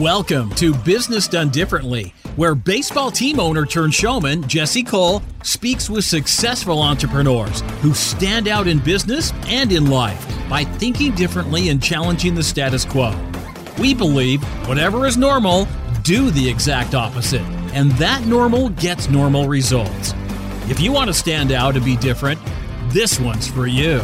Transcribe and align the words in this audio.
Welcome 0.00 0.48
to 0.54 0.74
Business 0.76 1.28
Done 1.28 1.50
Differently, 1.50 2.14
where 2.36 2.54
baseball 2.54 3.10
team 3.10 3.38
owner 3.38 3.66
turned 3.66 3.92
showman 3.92 4.48
Jesse 4.48 4.82
Cole 4.82 5.20
speaks 5.42 5.90
with 5.90 6.06
successful 6.06 6.80
entrepreneurs 6.80 7.60
who 7.82 7.92
stand 7.92 8.48
out 8.48 8.66
in 8.66 8.78
business 8.78 9.30
and 9.48 9.70
in 9.70 9.90
life 9.90 10.26
by 10.48 10.64
thinking 10.64 11.14
differently 11.14 11.68
and 11.68 11.82
challenging 11.82 12.34
the 12.34 12.42
status 12.42 12.86
quo. 12.86 13.14
We 13.78 13.92
believe 13.92 14.42
whatever 14.66 15.06
is 15.06 15.18
normal, 15.18 15.68
do 16.02 16.30
the 16.30 16.48
exact 16.48 16.94
opposite, 16.94 17.42
and 17.74 17.92
that 17.92 18.24
normal 18.24 18.70
gets 18.70 19.10
normal 19.10 19.48
results. 19.48 20.14
If 20.70 20.80
you 20.80 20.92
want 20.92 21.08
to 21.08 21.14
stand 21.14 21.52
out 21.52 21.76
and 21.76 21.84
be 21.84 21.96
different, 21.96 22.40
this 22.88 23.20
one's 23.20 23.48
for 23.48 23.66
you. 23.66 24.00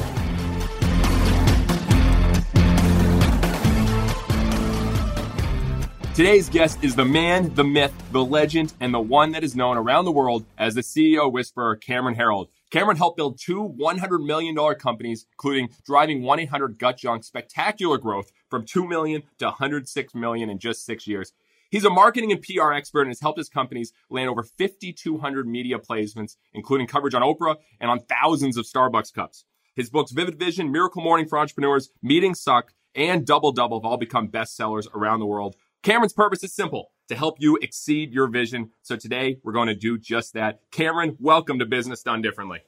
Today's 6.17 6.49
guest 6.49 6.83
is 6.83 6.97
the 6.97 7.05
man, 7.05 7.55
the 7.57 7.63
myth, 7.63 7.93
the 8.11 8.25
legend, 8.25 8.73
and 8.81 8.95
the 8.95 8.99
one 8.99 9.33
that 9.33 9.45
is 9.45 9.55
known 9.55 9.77
around 9.77 10.07
the 10.07 10.13
world 10.13 10.47
as 10.57 10.75
the 10.75 10.81
CEO 10.81 11.31
whisperer, 11.31 11.77
Cameron 11.77 12.15
Herold. 12.15 12.47
Cameron 12.71 12.97
helped 12.97 13.19
build 13.19 13.39
two 13.39 13.77
$100 13.79 14.25
million 14.25 14.57
companies, 14.77 15.27
including 15.33 15.69
driving 15.85 16.23
1-800 16.23 16.79
Got 16.79 16.97
Junk 16.97 17.23
spectacular 17.23 17.99
growth 17.99 18.33
from 18.49 18.65
2 18.65 18.89
million 18.89 19.25
to 19.41 19.45
106 19.45 20.15
million 20.15 20.49
in 20.49 20.59
just 20.59 20.87
six 20.87 21.07
years. 21.07 21.35
He's 21.69 21.85
a 21.85 21.91
marketing 21.91 22.33
and 22.33 22.41
PR 22.41 22.73
expert 22.73 23.03
and 23.03 23.11
has 23.11 23.21
helped 23.21 23.37
his 23.37 23.51
companies 23.51 23.93
land 24.09 24.31
over 24.31 24.43
5,200 24.43 25.47
media 25.47 25.79
placements, 25.79 26.37
including 26.55 26.87
coverage 26.87 27.13
on 27.13 27.21
Oprah 27.21 27.57
and 27.79 27.91
on 27.91 28.01
thousands 28.01 28.57
of 28.57 28.65
Starbucks 28.65 29.13
cups. 29.13 29.45
His 29.75 29.91
books 29.91 30.13
Vivid 30.13 30.39
Vision, 30.39 30.73
Miracle 30.73 31.03
Morning 31.03 31.29
for 31.29 31.39
Entrepreneurs, 31.39 31.91
Meetings 32.01 32.41
Suck, 32.41 32.73
and 32.95 33.27
Double 33.27 33.53
Double 33.53 33.81
have 33.81 33.85
all 33.85 33.99
become 33.99 34.29
bestsellers 34.29 34.87
around 34.95 35.21
the 35.21 35.27
world. 35.27 35.55
Cameron's 35.87 36.13
purpose 36.13 36.43
is 36.43 36.53
simple 36.53 36.91
to 37.07 37.15
help 37.15 37.37
you 37.39 37.61
exceed 37.63 38.13
your 38.13 38.27
vision. 38.27 38.71
So 38.83 38.97
today 38.97 39.39
we're 39.45 39.53
going 39.53 39.69
to 39.69 39.75
do 39.77 39.97
just 39.97 40.33
that. 40.33 40.59
Cameron, 40.73 41.17
welcome 41.21 41.61
to 41.61 41.65
Business 41.65 42.03
Done 42.03 42.23
Differently. 42.23 42.59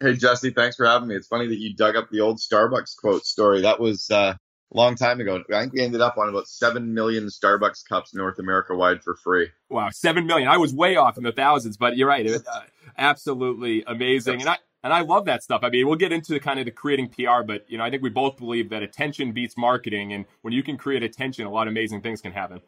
Hey, 0.00 0.16
Jesse, 0.16 0.50
thanks 0.50 0.76
for 0.76 0.84
having 0.84 1.08
me. 1.08 1.14
It's 1.14 1.28
funny 1.28 1.46
that 1.46 1.58
you 1.58 1.74
dug 1.74 1.96
up 1.96 2.10
the 2.10 2.20
old 2.20 2.40
Starbucks 2.40 2.94
quote 2.98 3.24
story. 3.24 3.62
That 3.62 3.80
was 3.80 4.10
uh, 4.10 4.34
a 4.36 4.76
long 4.76 4.96
time 4.96 5.18
ago. 5.18 5.42
I 5.50 5.60
think 5.62 5.72
we 5.72 5.80
ended 5.80 6.02
up 6.02 6.18
on 6.18 6.28
about 6.28 6.46
7 6.46 6.92
million 6.92 7.28
Starbucks 7.28 7.88
cups 7.88 8.14
North 8.14 8.38
America 8.38 8.76
wide 8.76 9.02
for 9.02 9.16
free. 9.16 9.48
Wow, 9.70 9.88
7 9.88 10.26
million. 10.26 10.46
I 10.46 10.58
was 10.58 10.74
way 10.74 10.96
off 10.96 11.16
in 11.16 11.24
the 11.24 11.32
thousands, 11.32 11.78
but 11.78 11.96
you're 11.96 12.06
right. 12.06 12.26
It, 12.26 12.42
uh, 12.46 12.60
absolutely 12.98 13.82
amazing. 13.86 14.42
And 14.42 14.50
I, 14.50 14.58
and 14.82 14.92
I 14.92 15.00
love 15.00 15.24
that 15.26 15.42
stuff. 15.42 15.60
I 15.62 15.70
mean, 15.70 15.86
we'll 15.86 15.96
get 15.96 16.12
into 16.12 16.38
kind 16.40 16.58
of 16.58 16.64
the 16.64 16.70
creating 16.70 17.08
PR, 17.08 17.42
but 17.46 17.64
you 17.68 17.78
know, 17.78 17.84
I 17.84 17.90
think 17.90 18.02
we 18.02 18.10
both 18.10 18.36
believe 18.36 18.70
that 18.70 18.82
attention 18.82 19.32
beats 19.32 19.56
marketing, 19.56 20.12
and 20.12 20.24
when 20.42 20.52
you 20.52 20.62
can 20.62 20.76
create 20.76 21.02
attention, 21.02 21.46
a 21.46 21.50
lot 21.50 21.66
of 21.66 21.72
amazing 21.72 22.00
things 22.00 22.20
can 22.20 22.32
happen. 22.32 22.60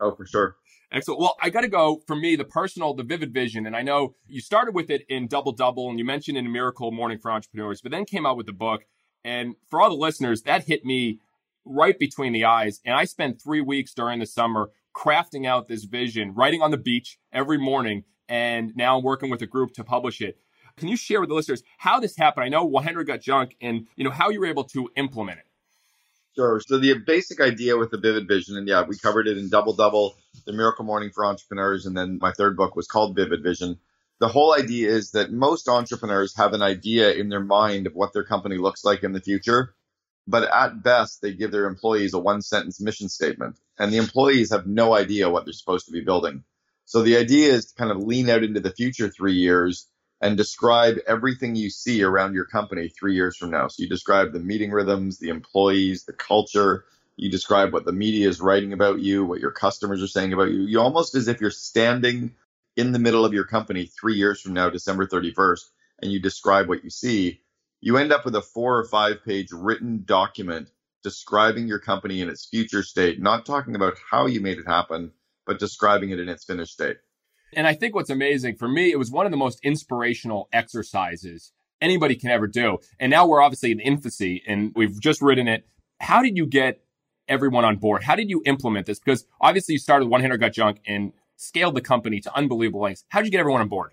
Oh, 0.00 0.14
for 0.14 0.26
sure. 0.26 0.56
Excellent. 0.92 1.20
Well, 1.20 1.36
I 1.40 1.50
got 1.50 1.60
to 1.60 1.68
go 1.68 2.02
for 2.06 2.16
me, 2.16 2.34
the 2.34 2.44
personal, 2.44 2.94
the 2.94 3.04
vivid 3.04 3.32
vision. 3.32 3.66
And 3.66 3.76
I 3.76 3.82
know 3.82 4.14
you 4.26 4.40
started 4.40 4.74
with 4.74 4.90
it 4.90 5.04
in 5.08 5.28
Double 5.28 5.52
Double 5.52 5.88
and 5.88 5.98
you 5.98 6.04
mentioned 6.04 6.36
in 6.36 6.50
Miracle 6.50 6.90
Morning 6.90 7.18
for 7.18 7.30
Entrepreneurs, 7.30 7.80
but 7.80 7.92
then 7.92 8.04
came 8.04 8.26
out 8.26 8.36
with 8.36 8.46
the 8.46 8.52
book. 8.52 8.84
And 9.24 9.54
for 9.68 9.80
all 9.80 9.90
the 9.90 9.94
listeners, 9.94 10.42
that 10.42 10.64
hit 10.64 10.84
me 10.84 11.20
right 11.64 11.96
between 11.96 12.32
the 12.32 12.44
eyes. 12.44 12.80
And 12.84 12.96
I 12.96 13.04
spent 13.04 13.40
three 13.40 13.60
weeks 13.60 13.94
during 13.94 14.18
the 14.18 14.26
summer 14.26 14.70
crafting 14.96 15.46
out 15.46 15.68
this 15.68 15.84
vision, 15.84 16.34
writing 16.34 16.62
on 16.62 16.72
the 16.72 16.76
beach 16.76 17.18
every 17.32 17.58
morning. 17.58 18.02
And 18.28 18.72
now 18.74 18.96
I'm 18.96 19.04
working 19.04 19.30
with 19.30 19.42
a 19.42 19.46
group 19.46 19.72
to 19.74 19.84
publish 19.84 20.20
it. 20.20 20.38
Can 20.80 20.88
you 20.88 20.96
share 20.96 21.20
with 21.20 21.28
the 21.28 21.34
listeners 21.34 21.62
how 21.78 22.00
this 22.00 22.16
happened? 22.16 22.44
I 22.44 22.48
know 22.48 22.64
100 22.64 23.06
got 23.06 23.20
Junk 23.20 23.54
and 23.60 23.86
you 23.96 24.04
know 24.04 24.10
how 24.10 24.30
you 24.30 24.40
were 24.40 24.46
able 24.46 24.64
to 24.64 24.90
implement 24.96 25.38
it. 25.38 25.44
Sure. 26.34 26.60
So 26.66 26.78
the 26.78 26.94
basic 26.94 27.40
idea 27.40 27.76
with 27.76 27.90
the 27.90 27.98
Vivid 27.98 28.26
Vision, 28.26 28.56
and 28.56 28.66
yeah, 28.66 28.82
we 28.82 28.96
covered 28.96 29.26
it 29.26 29.36
in 29.36 29.50
Double 29.50 29.74
Double, 29.74 30.16
The 30.46 30.52
Miracle 30.52 30.84
Morning 30.84 31.10
for 31.10 31.24
Entrepreneurs, 31.24 31.86
and 31.86 31.96
then 31.96 32.18
my 32.20 32.32
third 32.32 32.56
book 32.56 32.76
was 32.76 32.86
called 32.86 33.14
Vivid 33.14 33.42
Vision. 33.42 33.78
The 34.20 34.28
whole 34.28 34.54
idea 34.54 34.90
is 34.90 35.10
that 35.10 35.32
most 35.32 35.68
entrepreneurs 35.68 36.36
have 36.36 36.54
an 36.54 36.62
idea 36.62 37.12
in 37.12 37.28
their 37.28 37.44
mind 37.44 37.86
of 37.86 37.94
what 37.94 38.12
their 38.12 38.24
company 38.24 38.58
looks 38.58 38.84
like 38.84 39.02
in 39.02 39.12
the 39.12 39.20
future, 39.20 39.74
but 40.26 40.44
at 40.44 40.82
best, 40.82 41.20
they 41.20 41.34
give 41.34 41.50
their 41.50 41.66
employees 41.66 42.14
a 42.14 42.18
one 42.18 42.40
sentence 42.40 42.80
mission 42.80 43.08
statement, 43.08 43.58
and 43.78 43.92
the 43.92 43.98
employees 43.98 44.50
have 44.50 44.66
no 44.66 44.94
idea 44.94 45.28
what 45.28 45.44
they're 45.44 45.52
supposed 45.52 45.86
to 45.86 45.92
be 45.92 46.00
building. 46.00 46.44
So 46.86 47.02
the 47.02 47.16
idea 47.16 47.52
is 47.52 47.66
to 47.66 47.74
kind 47.74 47.90
of 47.90 48.02
lean 48.02 48.30
out 48.30 48.44
into 48.44 48.60
the 48.60 48.72
future 48.72 49.08
three 49.08 49.34
years 49.34 49.86
and 50.20 50.36
describe 50.36 50.98
everything 51.06 51.56
you 51.56 51.70
see 51.70 52.02
around 52.02 52.34
your 52.34 52.44
company 52.44 52.88
three 52.88 53.14
years 53.14 53.36
from 53.36 53.50
now. 53.50 53.68
So 53.68 53.82
you 53.82 53.88
describe 53.88 54.32
the 54.32 54.40
meeting 54.40 54.70
rhythms, 54.70 55.18
the 55.18 55.30
employees, 55.30 56.04
the 56.04 56.12
culture. 56.12 56.84
You 57.16 57.30
describe 57.30 57.72
what 57.72 57.84
the 57.84 57.92
media 57.92 58.28
is 58.28 58.40
writing 58.40 58.72
about 58.72 59.00
you, 59.00 59.24
what 59.24 59.40
your 59.40 59.50
customers 59.50 60.02
are 60.02 60.08
saying 60.08 60.32
about 60.32 60.50
you. 60.50 60.62
You 60.62 60.80
almost 60.80 61.14
as 61.14 61.28
if 61.28 61.40
you're 61.40 61.50
standing 61.50 62.34
in 62.76 62.92
the 62.92 62.98
middle 62.98 63.24
of 63.24 63.32
your 63.32 63.44
company 63.44 63.86
three 63.86 64.14
years 64.14 64.40
from 64.40 64.54
now, 64.54 64.70
December 64.70 65.06
31st, 65.06 65.62
and 66.02 66.12
you 66.12 66.20
describe 66.20 66.68
what 66.68 66.84
you 66.84 66.90
see. 66.90 67.40
You 67.80 67.96
end 67.96 68.12
up 68.12 68.24
with 68.24 68.36
a 68.36 68.42
four 68.42 68.78
or 68.78 68.84
five 68.84 69.24
page 69.24 69.52
written 69.52 70.04
document 70.04 70.70
describing 71.02 71.66
your 71.66 71.78
company 71.78 72.20
in 72.20 72.28
its 72.28 72.44
future 72.44 72.82
state, 72.82 73.20
not 73.20 73.46
talking 73.46 73.74
about 73.74 73.94
how 74.10 74.26
you 74.26 74.40
made 74.40 74.58
it 74.58 74.66
happen, 74.66 75.12
but 75.46 75.58
describing 75.58 76.10
it 76.10 76.20
in 76.20 76.28
its 76.28 76.44
finished 76.44 76.74
state. 76.74 76.98
And 77.52 77.66
I 77.66 77.74
think 77.74 77.94
what's 77.94 78.10
amazing 78.10 78.56
for 78.56 78.68
me, 78.68 78.90
it 78.92 78.98
was 78.98 79.10
one 79.10 79.26
of 79.26 79.32
the 79.32 79.38
most 79.38 79.60
inspirational 79.62 80.48
exercises 80.52 81.52
anybody 81.80 82.14
can 82.14 82.30
ever 82.30 82.46
do. 82.46 82.78
And 82.98 83.10
now 83.10 83.26
we're 83.26 83.42
obviously 83.42 83.72
in 83.72 83.80
infancy 83.80 84.42
and 84.46 84.72
we've 84.74 85.00
just 85.00 85.22
written 85.22 85.48
it. 85.48 85.66
How 86.00 86.22
did 86.22 86.36
you 86.36 86.46
get 86.46 86.82
everyone 87.28 87.64
on 87.64 87.76
board? 87.76 88.02
How 88.02 88.16
did 88.16 88.30
you 88.30 88.42
implement 88.44 88.86
this? 88.86 88.98
Because 88.98 89.24
obviously 89.40 89.74
you 89.74 89.78
started 89.78 90.08
100 90.08 90.38
Got 90.38 90.52
Junk 90.52 90.80
and 90.86 91.12
scaled 91.36 91.74
the 91.74 91.80
company 91.80 92.20
to 92.20 92.36
unbelievable 92.36 92.82
lengths. 92.82 93.04
How 93.08 93.20
did 93.20 93.26
you 93.26 93.30
get 93.32 93.40
everyone 93.40 93.62
on 93.62 93.68
board? 93.68 93.92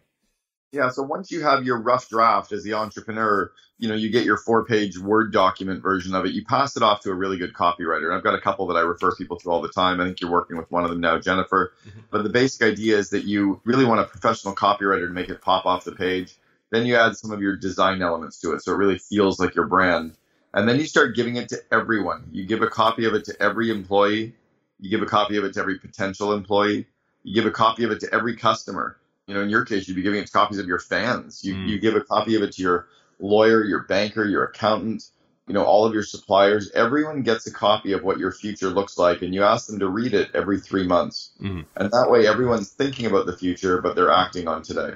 Yeah, 0.74 0.90
so 0.90 1.02
once 1.02 1.32
you 1.32 1.44
have 1.44 1.66
your 1.66 1.82
rough 1.82 2.10
draft 2.10 2.52
as 2.52 2.64
the 2.64 2.74
entrepreneur, 2.74 3.52
you 3.80 3.88
know, 3.88 3.96
you 3.96 4.10
get 4.10 4.26
your 4.26 4.38
four-page 4.38 4.98
Word 4.98 5.32
document 5.32 5.82
version 5.82 6.16
of 6.16 6.26
it. 6.26 6.32
You 6.32 6.44
pass 6.44 6.76
it 6.76 6.84
off 6.84 7.02
to 7.02 7.12
a 7.12 7.14
really 7.14 7.38
good 7.38 7.54
copywriter. 7.54 8.06
And 8.06 8.14
I've 8.14 8.24
got 8.24 8.34
a 8.34 8.42
couple 8.42 8.66
that 8.68 8.78
I 8.78 8.82
refer 8.82 9.16
people 9.16 9.38
to 9.38 9.52
all 9.52 9.62
the 9.62 9.70
time. 9.70 10.02
I 10.02 10.06
think 10.06 10.20
you're 10.20 10.32
working 10.32 10.58
with 10.58 10.72
one 10.72 10.84
of 10.84 10.90
them 10.90 11.00
now, 11.00 11.20
Jennifer. 11.20 11.74
Mm-hmm. 11.88 12.00
But 12.10 12.24
the 12.24 12.30
basic 12.30 12.62
idea 12.64 12.98
is 12.98 13.10
that 13.12 13.26
you 13.26 13.62
really 13.66 13.86
want 13.86 14.00
a 14.00 14.06
professional 14.06 14.56
copywriter 14.56 15.08
to 15.08 15.14
make 15.14 15.30
it 15.30 15.42
pop 15.42 15.66
off 15.66 15.84
the 15.84 15.92
page. 15.92 16.36
Then 16.72 16.86
you 16.86 16.96
add 16.96 17.16
some 17.16 17.32
of 17.32 17.42
your 17.42 17.56
design 17.56 18.02
elements 18.02 18.40
to 18.42 18.54
it, 18.54 18.62
so 18.62 18.74
it 18.74 18.78
really 18.78 18.98
feels 18.98 19.40
like 19.40 19.56
your 19.56 19.68
brand. 19.68 20.16
And 20.54 20.68
then 20.68 20.80
you 20.80 20.86
start 20.86 21.16
giving 21.16 21.36
it 21.36 21.50
to 21.50 21.58
everyone. 21.72 22.28
You 22.32 22.46
give 22.46 22.62
a 22.62 22.68
copy 22.68 23.06
of 23.06 23.14
it 23.14 23.26
to 23.26 23.42
every 23.42 23.70
employee. 23.70 24.34
You 24.80 24.90
give 24.90 25.02
a 25.02 25.06
copy 25.06 25.38
of 25.38 25.44
it 25.44 25.54
to 25.54 25.60
every 25.60 25.80
potential 25.80 26.34
employee. 26.34 26.88
You 27.24 27.34
give 27.34 27.46
a 27.46 27.52
copy 27.52 27.84
of 27.84 27.92
it 27.92 28.00
to 28.02 28.14
every 28.14 28.36
customer 28.36 28.98
you 29.28 29.34
know, 29.34 29.42
in 29.42 29.50
your 29.50 29.66
case, 29.66 29.88
you'd 29.88 29.96
be 29.96 30.02
giving 30.02 30.22
it 30.22 30.28
to 30.28 30.32
copies 30.32 30.58
of 30.58 30.68
your 30.68 30.80
fans. 30.80 31.44
You, 31.44 31.54
mm. 31.54 31.68
you 31.68 31.80
give 31.80 31.96
a 31.96 32.02
copy 32.02 32.36
of 32.36 32.44
it 32.44 32.54
to 32.54 32.62
your 32.62 32.88
lawyer, 33.20 33.64
your 33.64 33.84
banker, 33.84 34.26
your 34.26 34.46
accountant, 34.46 35.04
you 35.48 35.54
know, 35.54 35.64
all 35.64 35.86
of 35.86 35.94
your 35.94 36.04
suppliers. 36.04 36.72
Everyone 36.72 37.22
gets 37.22 37.48
a 37.48 37.54
copy 37.54 37.94
of 37.94 38.04
what 38.04 38.20
your 38.20 38.32
future 38.32 38.70
looks 38.70 38.98
like, 38.98 39.22
and 39.22 39.34
you 39.34 39.44
ask 39.44 39.68
them 39.68 39.80
to 39.80 39.90
read 39.90 40.14
it 40.14 40.30
every 40.34 40.60
three 40.60 40.86
months. 40.86 41.32
Mm. 41.42 41.66
And 41.76 41.92
that 41.92 42.10
way, 42.10 42.28
everyone's 42.28 42.70
thinking 42.70 43.06
about 43.06 43.26
the 43.26 43.38
future, 43.38 43.82
but 43.82 43.96
they're 43.96 44.12
acting 44.12 44.48
on 44.48 44.62
today. 44.62 44.96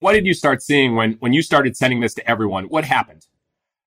What 0.00 0.12
did 0.12 0.26
you 0.26 0.34
start 0.34 0.62
seeing 0.62 0.94
when, 0.94 1.12
when 1.14 1.32
you 1.32 1.42
started 1.42 1.76
sending 1.76 2.00
this 2.00 2.14
to 2.14 2.30
everyone? 2.30 2.64
What 2.66 2.84
happened? 2.84 3.26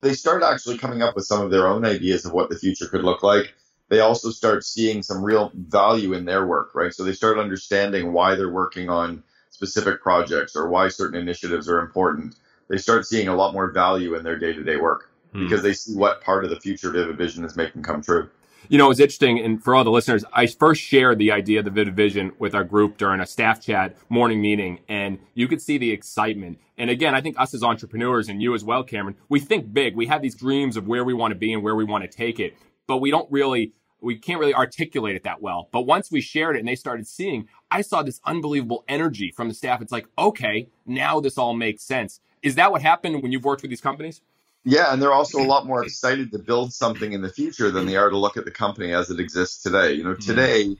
They 0.02 0.14
start 0.14 0.44
actually 0.44 0.78
coming 0.78 1.02
up 1.02 1.16
with 1.16 1.26
some 1.26 1.42
of 1.42 1.52
their 1.52 1.68
own 1.68 1.86
ideas 1.86 2.26
of 2.26 2.32
what 2.32 2.50
the 2.50 2.58
future 2.58 2.88
could 2.88 3.04
look 3.04 3.22
like 3.22 3.54
they 3.90 4.00
also 4.00 4.30
start 4.30 4.64
seeing 4.64 5.04
some 5.04 5.24
real 5.24 5.52
value 5.56 6.14
in 6.14 6.26
their 6.26 6.46
work, 6.46 6.74
right? 6.76 6.94
So 6.94 7.04
they 7.04 7.14
start 7.14 7.40
understanding 7.40 8.14
why 8.14 8.36
they're 8.36 8.52
working 8.52 8.90
on 8.90 9.24
specific 9.50 10.02
projects 10.02 10.56
or 10.56 10.70
why 10.70 10.88
certain 10.88 11.20
initiatives 11.20 11.68
are 11.68 11.80
important, 11.80 12.36
they 12.70 12.78
start 12.78 13.06
seeing 13.06 13.28
a 13.28 13.36
lot 13.36 13.54
more 13.54 13.72
value 13.72 14.16
in 14.16 14.24
their 14.24 14.38
day 14.38 14.54
to 14.54 14.64
day 14.64 14.78
work 14.78 15.12
hmm. 15.34 15.44
because 15.44 15.62
they 15.62 15.74
see 15.74 15.96
what 15.96 16.22
part 16.22 16.44
of 16.44 16.50
the 16.50 16.60
future 16.60 16.92
Vivid 16.92 17.18
Vision 17.18 17.44
is 17.44 17.56
making 17.56 17.84
come 17.84 18.02
true. 18.02 18.30
You 18.68 18.78
know, 18.78 18.92
it's 18.92 19.00
interesting, 19.00 19.40
and 19.40 19.64
for 19.64 19.74
all 19.74 19.84
the 19.84 19.90
listeners, 19.90 20.24
I 20.32 20.46
first 20.46 20.82
shared 20.82 21.18
the 21.18 21.32
idea 21.32 21.60
of 21.60 21.66
the 21.66 21.72
Vivid 21.72 21.96
Vision 21.96 22.34
with 22.38 22.54
our 22.54 22.64
group 22.64 22.98
during 22.98 23.20
a 23.20 23.26
staff 23.26 23.60
chat 23.62 23.96
morning 24.10 24.42
meeting, 24.42 24.80
and 24.88 25.18
you 25.34 25.48
could 25.48 25.62
see 25.62 25.78
the 25.78 25.92
excitement. 25.92 26.60
And 26.78 26.90
again, 26.90 27.16
I 27.16 27.22
think 27.22 27.40
us 27.40 27.54
as 27.54 27.64
entrepreneurs 27.64 28.30
and 28.30 28.44
you 28.44 28.54
as 28.54 28.64
well, 28.64 28.84
Cameron, 28.84 29.16
we 29.28 29.40
think 29.40 29.74
big. 29.74 29.96
We 29.96 30.06
have 30.08 30.22
these 30.22 30.36
dreams 30.36 30.78
of 30.78 30.88
where 30.88 31.04
we 31.04 31.14
want 31.14 31.32
to 31.32 31.36
be 31.36 31.52
and 31.52 31.64
where 31.64 31.76
we 31.76 31.84
want 31.84 32.04
to 32.04 32.10
take 32.10 32.40
it, 32.40 32.56
but 32.86 32.98
we 32.98 33.10
don't 33.10 33.32
really 33.32 33.74
we 34.02 34.18
can't 34.18 34.40
really 34.40 34.54
articulate 34.54 35.16
it 35.16 35.24
that 35.24 35.42
well. 35.42 35.70
But 35.72 35.82
once 35.82 36.12
we 36.12 36.22
shared 36.22 36.56
it 36.56 36.60
and 36.60 36.68
they 36.68 36.76
started 36.76 37.08
seeing, 37.08 37.48
I 37.70 37.82
saw 37.82 38.02
this 38.02 38.22
unbelievable 38.26 38.84
energy 38.88 39.32
from 39.32 39.50
the 39.50 39.54
staff. 39.54 39.82
It's 39.82 39.92
like, 39.92 40.08
okay, 40.18 40.70
now 40.86 41.20
this 41.20 41.38
all 41.38 41.54
makes 41.54 41.84
sense. 41.84 42.20
Is 42.42 42.56
that 42.56 42.72
what 42.72 42.82
happened 42.82 43.22
when 43.22 43.32
you've 43.32 43.46
worked 43.46 43.62
with 43.62 43.70
these 43.70 43.82
companies? 43.82 44.22
Yeah, 44.64 44.92
and 44.92 45.02
they're 45.02 45.14
also 45.14 45.40
a 45.40 45.46
lot 45.46 45.66
more 45.66 45.84
excited 45.84 46.32
to 46.32 46.40
build 46.40 46.74
something 46.74 47.14
in 47.14 47.22
the 47.22 47.30
future 47.30 47.72
than 47.72 47.86
they 47.86 47.96
are 47.96 48.10
to 48.10 48.18
look 48.18 48.36
at 48.36 48.46
the 48.46 48.52
company 48.52 48.94
as 48.94 49.10
it 49.10 49.20
exists 49.20 49.64
today. 49.64 49.94
You 49.94 50.04
know, 50.04 50.14
mm-hmm. 50.14 50.30
today 50.30 50.76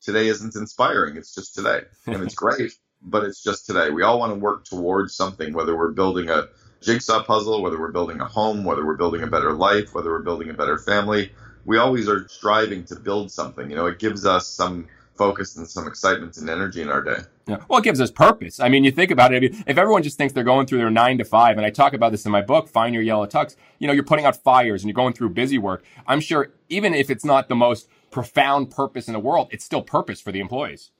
today 0.00 0.28
isn't 0.28 0.54
inspiring. 0.54 1.16
It's 1.16 1.34
just 1.34 1.54
today. 1.54 1.80
And 2.06 2.22
it's 2.22 2.34
great, 2.44 2.72
but 3.02 3.24
it's 3.24 3.42
just 3.42 3.66
today. 3.66 3.90
We 3.90 4.02
all 4.02 4.18
want 4.18 4.32
to 4.32 4.38
work 4.38 4.64
towards 4.64 5.14
something, 5.16 5.52
whether 5.52 5.76
we're 5.76 5.92
building 5.92 6.30
a 6.30 6.48
jigsaw 6.80 7.22
puzzle, 7.24 7.62
whether 7.62 7.80
we're 7.80 7.92
building 7.92 8.20
a 8.20 8.26
home, 8.26 8.64
whether 8.64 8.84
we're 8.84 8.96
building 8.96 9.22
a 9.22 9.26
better 9.26 9.52
life, 9.52 9.94
whether 9.94 10.10
we're 10.10 10.22
building 10.22 10.50
a 10.50 10.54
better 10.54 10.78
family 10.78 11.30
we 11.64 11.78
always 11.78 12.08
are 12.08 12.28
striving 12.28 12.84
to 12.84 12.96
build 12.96 13.30
something. 13.30 13.70
You 13.70 13.76
know, 13.76 13.86
it 13.86 13.98
gives 13.98 14.26
us 14.26 14.46
some 14.46 14.88
focus 15.16 15.56
and 15.56 15.68
some 15.68 15.86
excitement 15.86 16.36
and 16.36 16.50
energy 16.50 16.82
in 16.82 16.88
our 16.88 17.02
day. 17.02 17.20
Yeah. 17.46 17.58
Well, 17.68 17.78
it 17.80 17.84
gives 17.84 18.00
us 18.00 18.10
purpose. 18.10 18.58
I 18.58 18.68
mean, 18.70 18.84
you 18.84 18.90
think 18.90 19.10
about 19.10 19.34
it. 19.34 19.44
If 19.66 19.76
everyone 19.76 20.02
just 20.02 20.16
thinks 20.16 20.32
they're 20.32 20.44
going 20.44 20.66
through 20.66 20.78
their 20.78 20.90
nine 20.90 21.18
to 21.18 21.24
five, 21.24 21.58
and 21.58 21.66
I 21.66 21.70
talk 21.70 21.92
about 21.92 22.10
this 22.10 22.24
in 22.24 22.32
my 22.32 22.40
book, 22.40 22.68
Find 22.68 22.94
Your 22.94 23.02
Yellow 23.02 23.26
Tux, 23.26 23.54
you 23.78 23.86
know, 23.86 23.92
you're 23.92 24.02
putting 24.02 24.24
out 24.24 24.36
fires 24.36 24.82
and 24.82 24.88
you're 24.88 24.94
going 24.94 25.12
through 25.12 25.30
busy 25.30 25.58
work. 25.58 25.84
I'm 26.06 26.20
sure 26.20 26.52
even 26.70 26.94
if 26.94 27.10
it's 27.10 27.24
not 27.24 27.48
the 27.48 27.54
most 27.54 27.88
profound 28.10 28.70
purpose 28.70 29.08
in 29.08 29.12
the 29.12 29.20
world, 29.20 29.48
it's 29.50 29.64
still 29.64 29.82
purpose 29.82 30.22
for 30.22 30.32
the 30.32 30.40
employees. 30.40 30.90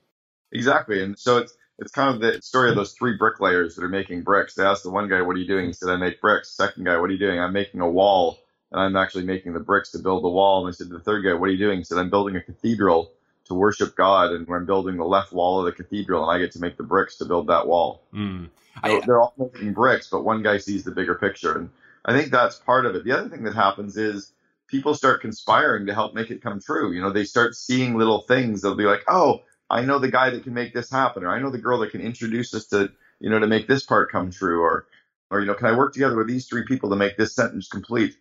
Exactly. 0.51 1.03
And 1.03 1.17
so 1.17 1.37
it's, 1.37 1.57
it's 1.79 1.91
kind 1.91 2.13
of 2.13 2.21
the 2.21 2.41
story 2.41 2.69
of 2.69 2.75
those 2.75 2.93
three 2.93 3.17
bricklayers 3.17 3.75
that 3.75 3.83
are 3.83 3.89
making 3.89 4.21
bricks. 4.21 4.53
They 4.53 4.63
asked 4.63 4.83
the 4.83 4.91
one 4.91 5.09
guy, 5.09 5.21
what 5.21 5.35
are 5.35 5.39
you 5.39 5.47
doing? 5.47 5.65
He 5.65 5.73
said, 5.73 5.89
I 5.89 5.95
make 5.95 6.21
bricks. 6.21 6.51
Second 6.51 6.83
guy, 6.83 6.97
what 6.97 7.09
are 7.09 7.13
you 7.13 7.19
doing? 7.19 7.39
I'm 7.39 7.53
making 7.53 7.81
a 7.81 7.89
wall 7.89 8.39
and 8.71 8.79
I'm 8.81 8.95
actually 8.95 9.25
making 9.25 9.53
the 9.53 9.59
bricks 9.59 9.91
to 9.91 9.99
build 9.99 10.23
the 10.23 10.29
wall. 10.29 10.65
And 10.65 10.73
I 10.73 10.77
said 10.77 10.89
the 10.89 10.99
third 10.99 11.23
guy, 11.23 11.33
what 11.33 11.49
are 11.49 11.51
you 11.51 11.57
doing? 11.57 11.79
He 11.79 11.83
said, 11.83 11.97
I'm 11.97 12.09
building 12.11 12.35
a 12.35 12.41
cathedral 12.41 13.11
to 13.45 13.53
worship 13.53 13.95
God, 13.95 14.31
and 14.31 14.47
I'm 14.49 14.65
building 14.65 14.97
the 14.97 15.05
left 15.05 15.31
wall 15.31 15.59
of 15.59 15.65
the 15.65 15.71
cathedral, 15.71 16.23
and 16.23 16.35
I 16.35 16.39
get 16.39 16.51
to 16.53 16.59
make 16.59 16.77
the 16.77 16.83
bricks 16.83 17.17
to 17.17 17.25
build 17.25 17.47
that 17.47 17.67
wall. 17.67 18.03
Mm. 18.13 18.49
I, 18.83 19.01
they're 19.05 19.21
all 19.21 19.33
making 19.37 19.73
bricks, 19.73 20.07
but 20.09 20.23
one 20.23 20.43
guy 20.43 20.57
sees 20.57 20.83
the 20.83 20.91
bigger 20.91 21.15
picture, 21.15 21.57
and 21.57 21.69
I 22.03 22.13
think 22.13 22.31
that's 22.31 22.57
part 22.57 22.85
of 22.85 22.95
it. 22.95 23.03
The 23.03 23.11
other 23.11 23.29
thing 23.29 23.43
that 23.43 23.55
happens 23.55 23.97
is 23.97 24.31
people 24.67 24.95
start 24.95 25.21
conspiring 25.21 25.85
to 25.85 25.93
help 25.93 26.13
make 26.13 26.31
it 26.31 26.41
come 26.41 26.59
true. 26.59 26.91
You 26.91 27.01
know, 27.01 27.11
they 27.11 27.23
start 27.23 27.55
seeing 27.55 27.95
little 27.95 28.21
things. 28.21 28.61
They'll 28.61 28.75
be 28.75 28.83
like, 28.83 29.03
"Oh, 29.07 29.43
I 29.69 29.81
know 29.81 29.99
the 29.99 30.11
guy 30.11 30.29
that 30.31 30.43
can 30.43 30.53
make 30.53 30.73
this 30.73 30.89
happen," 30.89 31.23
or 31.23 31.29
"I 31.29 31.39
know 31.39 31.51
the 31.51 31.57
girl 31.57 31.79
that 31.79 31.91
can 31.91 32.01
introduce 32.01 32.53
us 32.53 32.65
to, 32.67 32.91
you 33.19 33.29
know, 33.29 33.39
to 33.39 33.47
make 33.47 33.67
this 33.67 33.85
part 33.85 34.11
come 34.11 34.31
true," 34.31 34.61
or, 34.61 34.87
or 35.31 35.39
you 35.39 35.45
know, 35.45 35.53
can 35.53 35.67
I 35.67 35.77
work 35.77 35.93
together 35.93 36.17
with 36.17 36.27
these 36.27 36.47
three 36.47 36.65
people 36.65 36.89
to 36.89 36.95
make 36.95 37.17
this 37.17 37.35
sentence 37.35 37.67
complete? 37.67 38.17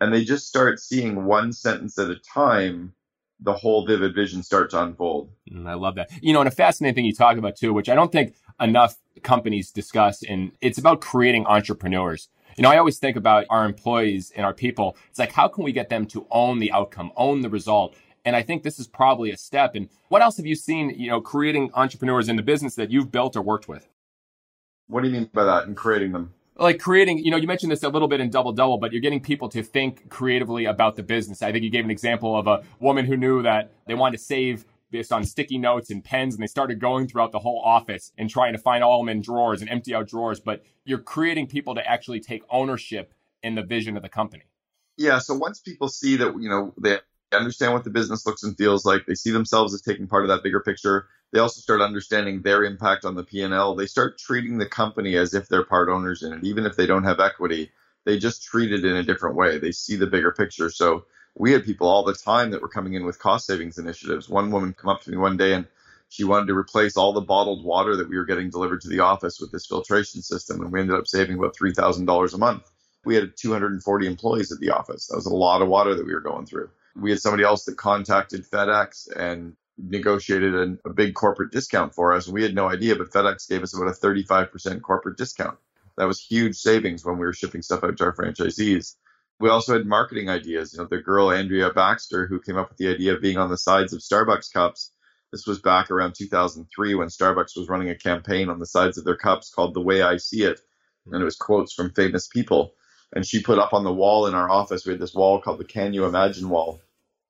And 0.00 0.14
they 0.14 0.24
just 0.24 0.48
start 0.48 0.80
seeing 0.80 1.26
one 1.26 1.52
sentence 1.52 1.98
at 1.98 2.10
a 2.10 2.16
time 2.16 2.94
the 3.42 3.52
whole 3.52 3.86
vivid 3.86 4.14
vision 4.14 4.42
start 4.42 4.70
to 4.70 4.82
unfold. 4.82 5.30
Mm, 5.50 5.68
I 5.68 5.74
love 5.74 5.94
that. 5.96 6.10
You 6.22 6.32
know, 6.32 6.40
and 6.40 6.48
a 6.48 6.52
fascinating 6.52 6.94
thing 6.94 7.04
you 7.04 7.14
talk 7.14 7.36
about 7.36 7.56
too, 7.56 7.72
which 7.72 7.88
I 7.88 7.94
don't 7.94 8.12
think 8.12 8.34
enough 8.60 8.96
companies 9.22 9.70
discuss, 9.70 10.22
and 10.22 10.52
it's 10.60 10.78
about 10.78 11.00
creating 11.00 11.46
entrepreneurs. 11.46 12.28
You 12.56 12.62
know, 12.62 12.70
I 12.70 12.78
always 12.78 12.98
think 12.98 13.16
about 13.16 13.46
our 13.48 13.64
employees 13.64 14.32
and 14.36 14.44
our 14.44 14.52
people. 14.52 14.96
It's 15.08 15.18
like, 15.18 15.32
how 15.32 15.48
can 15.48 15.64
we 15.64 15.72
get 15.72 15.88
them 15.88 16.06
to 16.06 16.26
own 16.30 16.58
the 16.58 16.72
outcome, 16.72 17.12
own 17.16 17.40
the 17.40 17.48
result? 17.48 17.94
And 18.24 18.36
I 18.36 18.42
think 18.42 18.62
this 18.62 18.78
is 18.78 18.86
probably 18.86 19.30
a 19.30 19.36
step. 19.36 19.74
And 19.74 19.88
what 20.08 20.20
else 20.20 20.36
have 20.36 20.46
you 20.46 20.54
seen, 20.54 20.90
you 20.90 21.08
know, 21.08 21.20
creating 21.20 21.70
entrepreneurs 21.74 22.28
in 22.28 22.36
the 22.36 22.42
business 22.42 22.74
that 22.74 22.90
you've 22.90 23.10
built 23.10 23.36
or 23.36 23.42
worked 23.42 23.68
with? 23.68 23.88
What 24.88 25.02
do 25.02 25.08
you 25.08 25.14
mean 25.14 25.30
by 25.32 25.44
that 25.44 25.66
in 25.66 25.74
creating 25.74 26.12
them? 26.12 26.34
Like 26.60 26.78
creating, 26.78 27.18
you 27.18 27.30
know, 27.30 27.38
you 27.38 27.46
mentioned 27.46 27.72
this 27.72 27.82
a 27.82 27.88
little 27.88 28.06
bit 28.06 28.20
in 28.20 28.30
Double 28.30 28.52
Double, 28.52 28.78
but 28.78 28.92
you're 28.92 29.00
getting 29.00 29.20
people 29.20 29.48
to 29.48 29.62
think 29.62 30.10
creatively 30.10 30.66
about 30.66 30.94
the 30.94 31.02
business. 31.02 31.42
I 31.42 31.50
think 31.52 31.64
you 31.64 31.70
gave 31.70 31.84
an 31.84 31.90
example 31.90 32.38
of 32.38 32.46
a 32.46 32.62
woman 32.78 33.06
who 33.06 33.16
knew 33.16 33.42
that 33.42 33.72
they 33.86 33.94
wanted 33.94 34.18
to 34.18 34.24
save 34.24 34.66
based 34.90 35.12
on 35.12 35.24
sticky 35.24 35.56
notes 35.56 35.90
and 35.90 36.04
pens, 36.04 36.34
and 36.34 36.42
they 36.42 36.46
started 36.46 36.78
going 36.78 37.08
throughout 37.08 37.32
the 37.32 37.38
whole 37.38 37.62
office 37.64 38.12
and 38.18 38.28
trying 38.28 38.52
to 38.52 38.58
find 38.58 38.84
all 38.84 38.98
them 38.98 39.08
in 39.08 39.22
drawers 39.22 39.62
and 39.62 39.70
empty 39.70 39.94
out 39.94 40.06
drawers. 40.08 40.38
But 40.40 40.62
you're 40.84 40.98
creating 40.98 41.46
people 41.46 41.74
to 41.76 41.90
actually 41.90 42.20
take 42.20 42.42
ownership 42.50 43.14
in 43.42 43.54
the 43.54 43.62
vision 43.62 43.96
of 43.96 44.02
the 44.02 44.08
company. 44.08 44.44
Yeah. 44.96 45.18
So 45.18 45.34
once 45.34 45.60
people 45.60 45.88
see 45.88 46.16
that, 46.16 46.34
you 46.38 46.50
know, 46.50 46.74
they 46.76 46.98
understand 47.32 47.72
what 47.72 47.84
the 47.84 47.90
business 47.90 48.26
looks 48.26 48.42
and 48.42 48.56
feels 48.56 48.84
like, 48.84 49.06
they 49.06 49.14
see 49.14 49.30
themselves 49.30 49.72
as 49.72 49.80
taking 49.80 50.08
part 50.08 50.24
of 50.24 50.28
that 50.28 50.42
bigger 50.42 50.60
picture, 50.60 51.06
they 51.32 51.40
also 51.40 51.60
start 51.60 51.80
understanding 51.80 52.42
their 52.42 52.64
impact 52.64 53.04
on 53.04 53.14
the 53.14 53.24
P&L. 53.24 53.74
They 53.74 53.86
start 53.86 54.18
treating 54.18 54.58
the 54.58 54.66
company 54.66 55.16
as 55.16 55.34
if 55.34 55.48
they're 55.48 55.64
part 55.64 55.88
owners 55.88 56.22
in 56.22 56.32
it, 56.32 56.44
even 56.44 56.66
if 56.66 56.76
they 56.76 56.86
don't 56.86 57.04
have 57.04 57.20
equity. 57.20 57.70
They 58.04 58.18
just 58.18 58.42
treat 58.42 58.72
it 58.72 58.84
in 58.84 58.96
a 58.96 59.02
different 59.02 59.36
way. 59.36 59.58
They 59.58 59.72
see 59.72 59.96
the 59.96 60.06
bigger 60.06 60.32
picture. 60.32 60.70
So 60.70 61.04
we 61.36 61.52
had 61.52 61.64
people 61.64 61.88
all 61.88 62.02
the 62.04 62.14
time 62.14 62.50
that 62.50 62.62
were 62.62 62.68
coming 62.68 62.94
in 62.94 63.04
with 63.04 63.18
cost 63.18 63.46
savings 63.46 63.78
initiatives. 63.78 64.28
One 64.28 64.50
woman 64.50 64.72
come 64.72 64.90
up 64.90 65.02
to 65.02 65.10
me 65.10 65.16
one 65.16 65.36
day 65.36 65.54
and 65.54 65.66
she 66.08 66.24
wanted 66.24 66.46
to 66.48 66.56
replace 66.56 66.96
all 66.96 67.12
the 67.12 67.20
bottled 67.20 67.64
water 67.64 67.96
that 67.96 68.08
we 68.08 68.16
were 68.16 68.24
getting 68.24 68.50
delivered 68.50 68.80
to 68.82 68.88
the 68.88 69.00
office 69.00 69.40
with 69.40 69.52
this 69.52 69.66
filtration 69.66 70.22
system, 70.22 70.60
and 70.60 70.72
we 70.72 70.80
ended 70.80 70.96
up 70.96 71.06
saving 71.06 71.38
about 71.38 71.54
three 71.54 71.72
thousand 71.72 72.06
dollars 72.06 72.34
a 72.34 72.38
month. 72.38 72.68
We 73.04 73.14
had 73.14 73.36
240 73.36 74.06
employees 74.06 74.52
at 74.52 74.58
the 74.58 74.70
office. 74.70 75.06
That 75.06 75.16
was 75.16 75.26
a 75.26 75.34
lot 75.34 75.62
of 75.62 75.68
water 75.68 75.94
that 75.94 76.04
we 76.04 76.12
were 76.12 76.20
going 76.20 76.46
through. 76.46 76.68
We 76.96 77.10
had 77.10 77.20
somebody 77.20 77.44
else 77.44 77.64
that 77.64 77.76
contacted 77.76 78.44
FedEx 78.44 79.08
and 79.16 79.54
negotiated 79.82 80.54
a, 80.54 80.88
a 80.88 80.92
big 80.92 81.14
corporate 81.14 81.52
discount 81.52 81.94
for 81.94 82.12
us. 82.12 82.28
We 82.28 82.42
had 82.42 82.54
no 82.54 82.68
idea, 82.68 82.96
but 82.96 83.10
FedEx 83.10 83.48
gave 83.48 83.62
us 83.62 83.74
about 83.74 83.88
a 83.88 83.92
35% 83.92 84.82
corporate 84.82 85.16
discount. 85.16 85.58
That 85.96 86.06
was 86.06 86.20
huge 86.20 86.56
savings 86.56 87.04
when 87.04 87.18
we 87.18 87.26
were 87.26 87.32
shipping 87.32 87.62
stuff 87.62 87.84
out 87.84 87.96
to 87.98 88.04
our 88.04 88.14
franchisees. 88.14 88.96
We 89.38 89.48
also 89.48 89.74
had 89.74 89.86
marketing 89.86 90.28
ideas. 90.28 90.72
You 90.72 90.80
know, 90.80 90.88
the 90.90 90.98
girl 90.98 91.30
Andrea 91.30 91.70
Baxter 91.70 92.26
who 92.26 92.40
came 92.40 92.56
up 92.56 92.68
with 92.68 92.78
the 92.78 92.88
idea 92.88 93.14
of 93.14 93.22
being 93.22 93.38
on 93.38 93.50
the 93.50 93.58
sides 93.58 93.92
of 93.92 94.00
Starbucks 94.00 94.52
cups. 94.52 94.92
This 95.32 95.46
was 95.46 95.60
back 95.60 95.90
around 95.90 96.14
2003 96.14 96.94
when 96.94 97.08
Starbucks 97.08 97.56
was 97.56 97.68
running 97.68 97.90
a 97.90 97.94
campaign 97.94 98.48
on 98.48 98.58
the 98.58 98.66
sides 98.66 98.98
of 98.98 99.04
their 99.04 99.16
cups 99.16 99.50
called 99.50 99.74
The 99.74 99.80
Way 99.80 100.02
I 100.02 100.16
See 100.16 100.42
It. 100.42 100.60
And 101.06 101.20
it 101.20 101.24
was 101.24 101.36
quotes 101.36 101.72
from 101.72 101.92
famous 101.92 102.28
people. 102.28 102.74
And 103.14 103.26
she 103.26 103.42
put 103.42 103.58
up 103.58 103.72
on 103.72 103.84
the 103.84 103.92
wall 103.92 104.26
in 104.26 104.34
our 104.34 104.50
office, 104.50 104.86
we 104.86 104.92
had 104.92 105.00
this 105.00 105.14
wall 105.14 105.40
called 105.40 105.58
the 105.58 105.64
Can 105.64 105.94
You 105.94 106.04
Imagine 106.04 106.48
wall. 106.48 106.80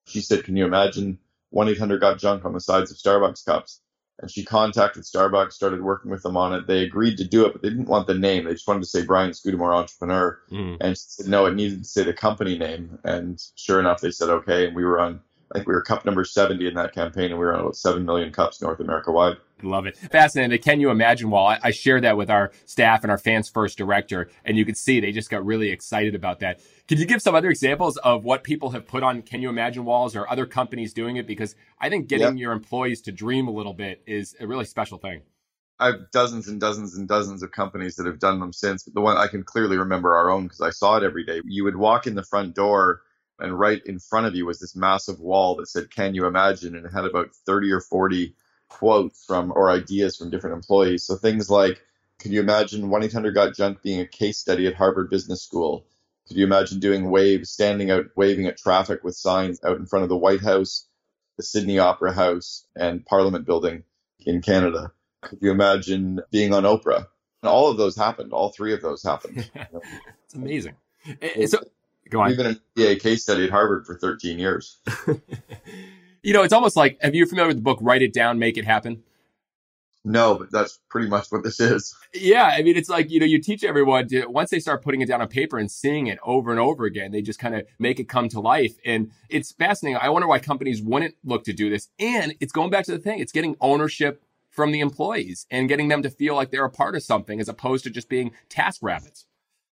She 0.06 0.20
said, 0.20 0.44
Can 0.44 0.56
you 0.56 0.64
imagine 0.64 1.18
1 1.50 1.68
800 1.68 2.00
got 2.00 2.18
junk 2.18 2.44
on 2.44 2.52
the 2.52 2.60
sides 2.60 2.90
of 2.90 2.96
Starbucks 2.96 3.44
cups. 3.44 3.80
And 4.20 4.30
she 4.30 4.44
contacted 4.44 5.04
Starbucks, 5.04 5.52
started 5.52 5.82
working 5.82 6.10
with 6.10 6.22
them 6.22 6.36
on 6.36 6.52
it. 6.52 6.66
They 6.66 6.84
agreed 6.84 7.16
to 7.18 7.24
do 7.24 7.46
it, 7.46 7.52
but 7.52 7.62
they 7.62 7.70
didn't 7.70 7.88
want 7.88 8.06
the 8.06 8.14
name. 8.14 8.44
They 8.44 8.52
just 8.52 8.68
wanted 8.68 8.80
to 8.80 8.86
say 8.86 9.02
Brian 9.02 9.32
Scudamore 9.32 9.74
Entrepreneur. 9.74 10.38
Mm. 10.52 10.76
And 10.78 10.96
she 10.96 11.04
said, 11.06 11.26
no, 11.26 11.46
it 11.46 11.54
needed 11.54 11.78
to 11.78 11.88
say 11.88 12.02
the 12.02 12.12
company 12.12 12.58
name. 12.58 12.98
And 13.02 13.42
sure 13.54 13.80
enough, 13.80 14.02
they 14.02 14.10
said, 14.10 14.28
okay. 14.28 14.66
And 14.66 14.76
we 14.76 14.84
were 14.84 15.00
on 15.00 15.20
I 15.52 15.58
think 15.58 15.66
we 15.66 15.74
were 15.74 15.82
cup 15.82 16.04
number 16.04 16.24
70 16.24 16.66
in 16.66 16.74
that 16.74 16.94
campaign, 16.94 17.30
and 17.30 17.34
we 17.34 17.44
were 17.44 17.52
on 17.52 17.60
about 17.60 17.76
7 17.76 18.04
million 18.04 18.30
cups 18.30 18.62
North 18.62 18.78
America 18.78 19.10
wide. 19.10 19.36
Love 19.62 19.86
it. 19.86 19.96
Fascinating. 19.96 20.62
Can 20.62 20.80
you 20.80 20.90
imagine? 20.90 21.28
Well, 21.28 21.44
I, 21.44 21.58
I 21.62 21.70
shared 21.72 22.04
that 22.04 22.16
with 22.16 22.30
our 22.30 22.52
staff 22.66 23.02
and 23.02 23.10
our 23.10 23.18
fans 23.18 23.48
first 23.48 23.76
director, 23.76 24.30
and 24.44 24.56
you 24.56 24.64
could 24.64 24.76
see 24.76 25.00
they 25.00 25.10
just 25.10 25.28
got 25.28 25.44
really 25.44 25.70
excited 25.70 26.14
about 26.14 26.38
that. 26.40 26.60
Can 26.86 26.98
you 26.98 27.04
give 27.04 27.20
some 27.20 27.34
other 27.34 27.50
examples 27.50 27.96
of 27.98 28.24
what 28.24 28.44
people 28.44 28.70
have 28.70 28.86
put 28.86 29.02
on 29.02 29.22
Can 29.22 29.42
You 29.42 29.48
Imagine 29.48 29.84
walls 29.84 30.14
or 30.14 30.30
other 30.30 30.46
companies 30.46 30.92
doing 30.92 31.16
it? 31.16 31.26
Because 31.26 31.56
I 31.80 31.88
think 31.88 32.06
getting 32.06 32.36
your 32.36 32.52
employees 32.52 33.00
to 33.02 33.12
dream 33.12 33.48
a 33.48 33.52
little 33.52 33.74
bit 33.74 34.02
is 34.06 34.36
a 34.38 34.46
really 34.46 34.64
special 34.64 34.98
thing. 34.98 35.22
I 35.80 35.86
have 35.86 36.10
dozens 36.12 36.46
and 36.46 36.60
dozens 36.60 36.94
and 36.96 37.08
dozens 37.08 37.42
of 37.42 37.52
companies 37.52 37.96
that 37.96 38.06
have 38.06 38.18
done 38.18 38.38
them 38.38 38.52
since, 38.52 38.84
but 38.84 38.94
the 38.94 39.00
one 39.00 39.16
I 39.16 39.26
can 39.26 39.42
clearly 39.42 39.78
remember 39.78 40.14
our 40.14 40.30
own 40.30 40.44
because 40.44 40.60
I 40.60 40.70
saw 40.70 40.96
it 40.98 41.02
every 41.02 41.24
day. 41.24 41.40
You 41.44 41.64
would 41.64 41.76
walk 41.76 42.06
in 42.06 42.14
the 42.14 42.22
front 42.22 42.54
door 42.54 43.00
and 43.40 43.58
right 43.58 43.82
in 43.86 43.98
front 43.98 44.26
of 44.26 44.34
you 44.34 44.46
was 44.46 44.60
this 44.60 44.76
massive 44.76 45.20
wall 45.20 45.56
that 45.56 45.68
said 45.68 45.90
can 45.90 46.14
you 46.14 46.26
imagine? 46.26 46.76
And 46.76 46.86
it 46.86 46.92
had 46.92 47.04
about 47.04 47.34
30 47.46 47.72
or 47.72 47.80
40 47.80 48.34
quotes 48.68 49.24
from 49.24 49.52
or 49.52 49.70
ideas 49.70 50.16
from 50.16 50.30
different 50.30 50.56
employees. 50.56 51.04
So 51.04 51.16
things 51.16 51.50
like 51.50 51.80
could 52.18 52.32
you 52.32 52.40
imagine 52.40 52.90
1-800 52.90 53.34
got 53.34 53.56
junk 53.56 53.82
being 53.82 54.00
a 54.00 54.06
case 54.06 54.38
study 54.38 54.66
at 54.66 54.74
harvard 54.74 55.08
business 55.10 55.42
school? 55.42 55.86
Could 56.28 56.36
you 56.36 56.44
imagine 56.44 56.78
doing 56.78 57.10
waves 57.10 57.50
standing 57.50 57.90
out 57.90 58.06
waving 58.14 58.46
at 58.46 58.58
traffic 58.58 59.02
with 59.02 59.16
signs 59.16 59.60
out 59.64 59.78
in 59.78 59.86
front 59.86 60.02
of 60.04 60.08
the 60.08 60.16
white 60.16 60.42
house 60.42 60.86
the 61.36 61.42
sydney 61.42 61.78
opera 61.78 62.12
house 62.12 62.66
and 62.76 63.04
parliament 63.06 63.46
building 63.46 63.84
in 64.20 64.42
canada? 64.42 64.92
Could 65.22 65.38
you 65.42 65.50
imagine 65.50 66.20
being 66.30 66.52
on 66.52 66.64
oprah? 66.64 67.06
And 67.42 67.48
all 67.48 67.70
of 67.70 67.78
those 67.78 67.96
happened. 67.96 68.32
All 68.32 68.50
three 68.50 68.74
of 68.74 68.82
those 68.82 69.02
happened. 69.02 69.50
It's 70.24 70.34
amazing. 70.34 70.76
So 71.48 71.58
Go 72.10 72.20
on. 72.20 72.28
We've 72.28 72.36
been 72.36 72.46
an 72.46 72.60
MBA 72.76 73.00
case 73.00 73.22
study 73.22 73.44
at 73.44 73.50
Harvard 73.50 73.86
for 73.86 73.96
13 73.96 74.38
years. 74.38 74.78
you 76.22 76.32
know, 76.32 76.42
it's 76.42 76.52
almost 76.52 76.76
like, 76.76 76.98
have 77.00 77.14
you 77.14 77.24
familiar 77.24 77.48
with 77.48 77.56
the 77.56 77.62
book 77.62 77.78
Write 77.80 78.02
It 78.02 78.12
Down, 78.12 78.38
Make 78.38 78.56
It 78.58 78.64
Happen? 78.64 79.02
No, 80.02 80.34
but 80.34 80.50
that's 80.50 80.78
pretty 80.88 81.08
much 81.08 81.30
what 81.30 81.42
this 81.42 81.60
is. 81.60 81.94
Yeah, 82.14 82.44
I 82.44 82.62
mean, 82.62 82.76
it's 82.76 82.88
like 82.88 83.10
you 83.10 83.20
know, 83.20 83.26
you 83.26 83.38
teach 83.38 83.62
everyone 83.62 84.08
to 84.08 84.26
once 84.26 84.48
they 84.48 84.58
start 84.58 84.82
putting 84.82 85.02
it 85.02 85.08
down 85.08 85.20
on 85.20 85.28
paper 85.28 85.58
and 85.58 85.70
seeing 85.70 86.06
it 86.06 86.18
over 86.24 86.50
and 86.50 86.58
over 86.58 86.86
again, 86.86 87.12
they 87.12 87.20
just 87.20 87.38
kind 87.38 87.54
of 87.54 87.66
make 87.78 88.00
it 88.00 88.08
come 88.08 88.28
to 88.30 88.40
life, 88.40 88.76
and 88.84 89.10
it's 89.28 89.52
fascinating. 89.52 89.98
I 90.00 90.08
wonder 90.08 90.26
why 90.26 90.38
companies 90.38 90.80
wouldn't 90.80 91.16
look 91.22 91.44
to 91.44 91.52
do 91.52 91.68
this, 91.68 91.88
and 91.98 92.34
it's 92.40 92.50
going 92.52 92.70
back 92.70 92.86
to 92.86 92.92
the 92.92 92.98
thing: 92.98 93.18
it's 93.18 93.30
getting 93.30 93.56
ownership 93.60 94.22
from 94.48 94.72
the 94.72 94.80
employees 94.80 95.46
and 95.50 95.68
getting 95.68 95.88
them 95.88 96.02
to 96.02 96.08
feel 96.08 96.34
like 96.34 96.50
they're 96.50 96.64
a 96.64 96.70
part 96.70 96.96
of 96.96 97.02
something, 97.02 97.38
as 97.38 97.48
opposed 97.48 97.84
to 97.84 97.90
just 97.90 98.08
being 98.08 98.32
task 98.48 98.80
rabbits. 98.82 99.26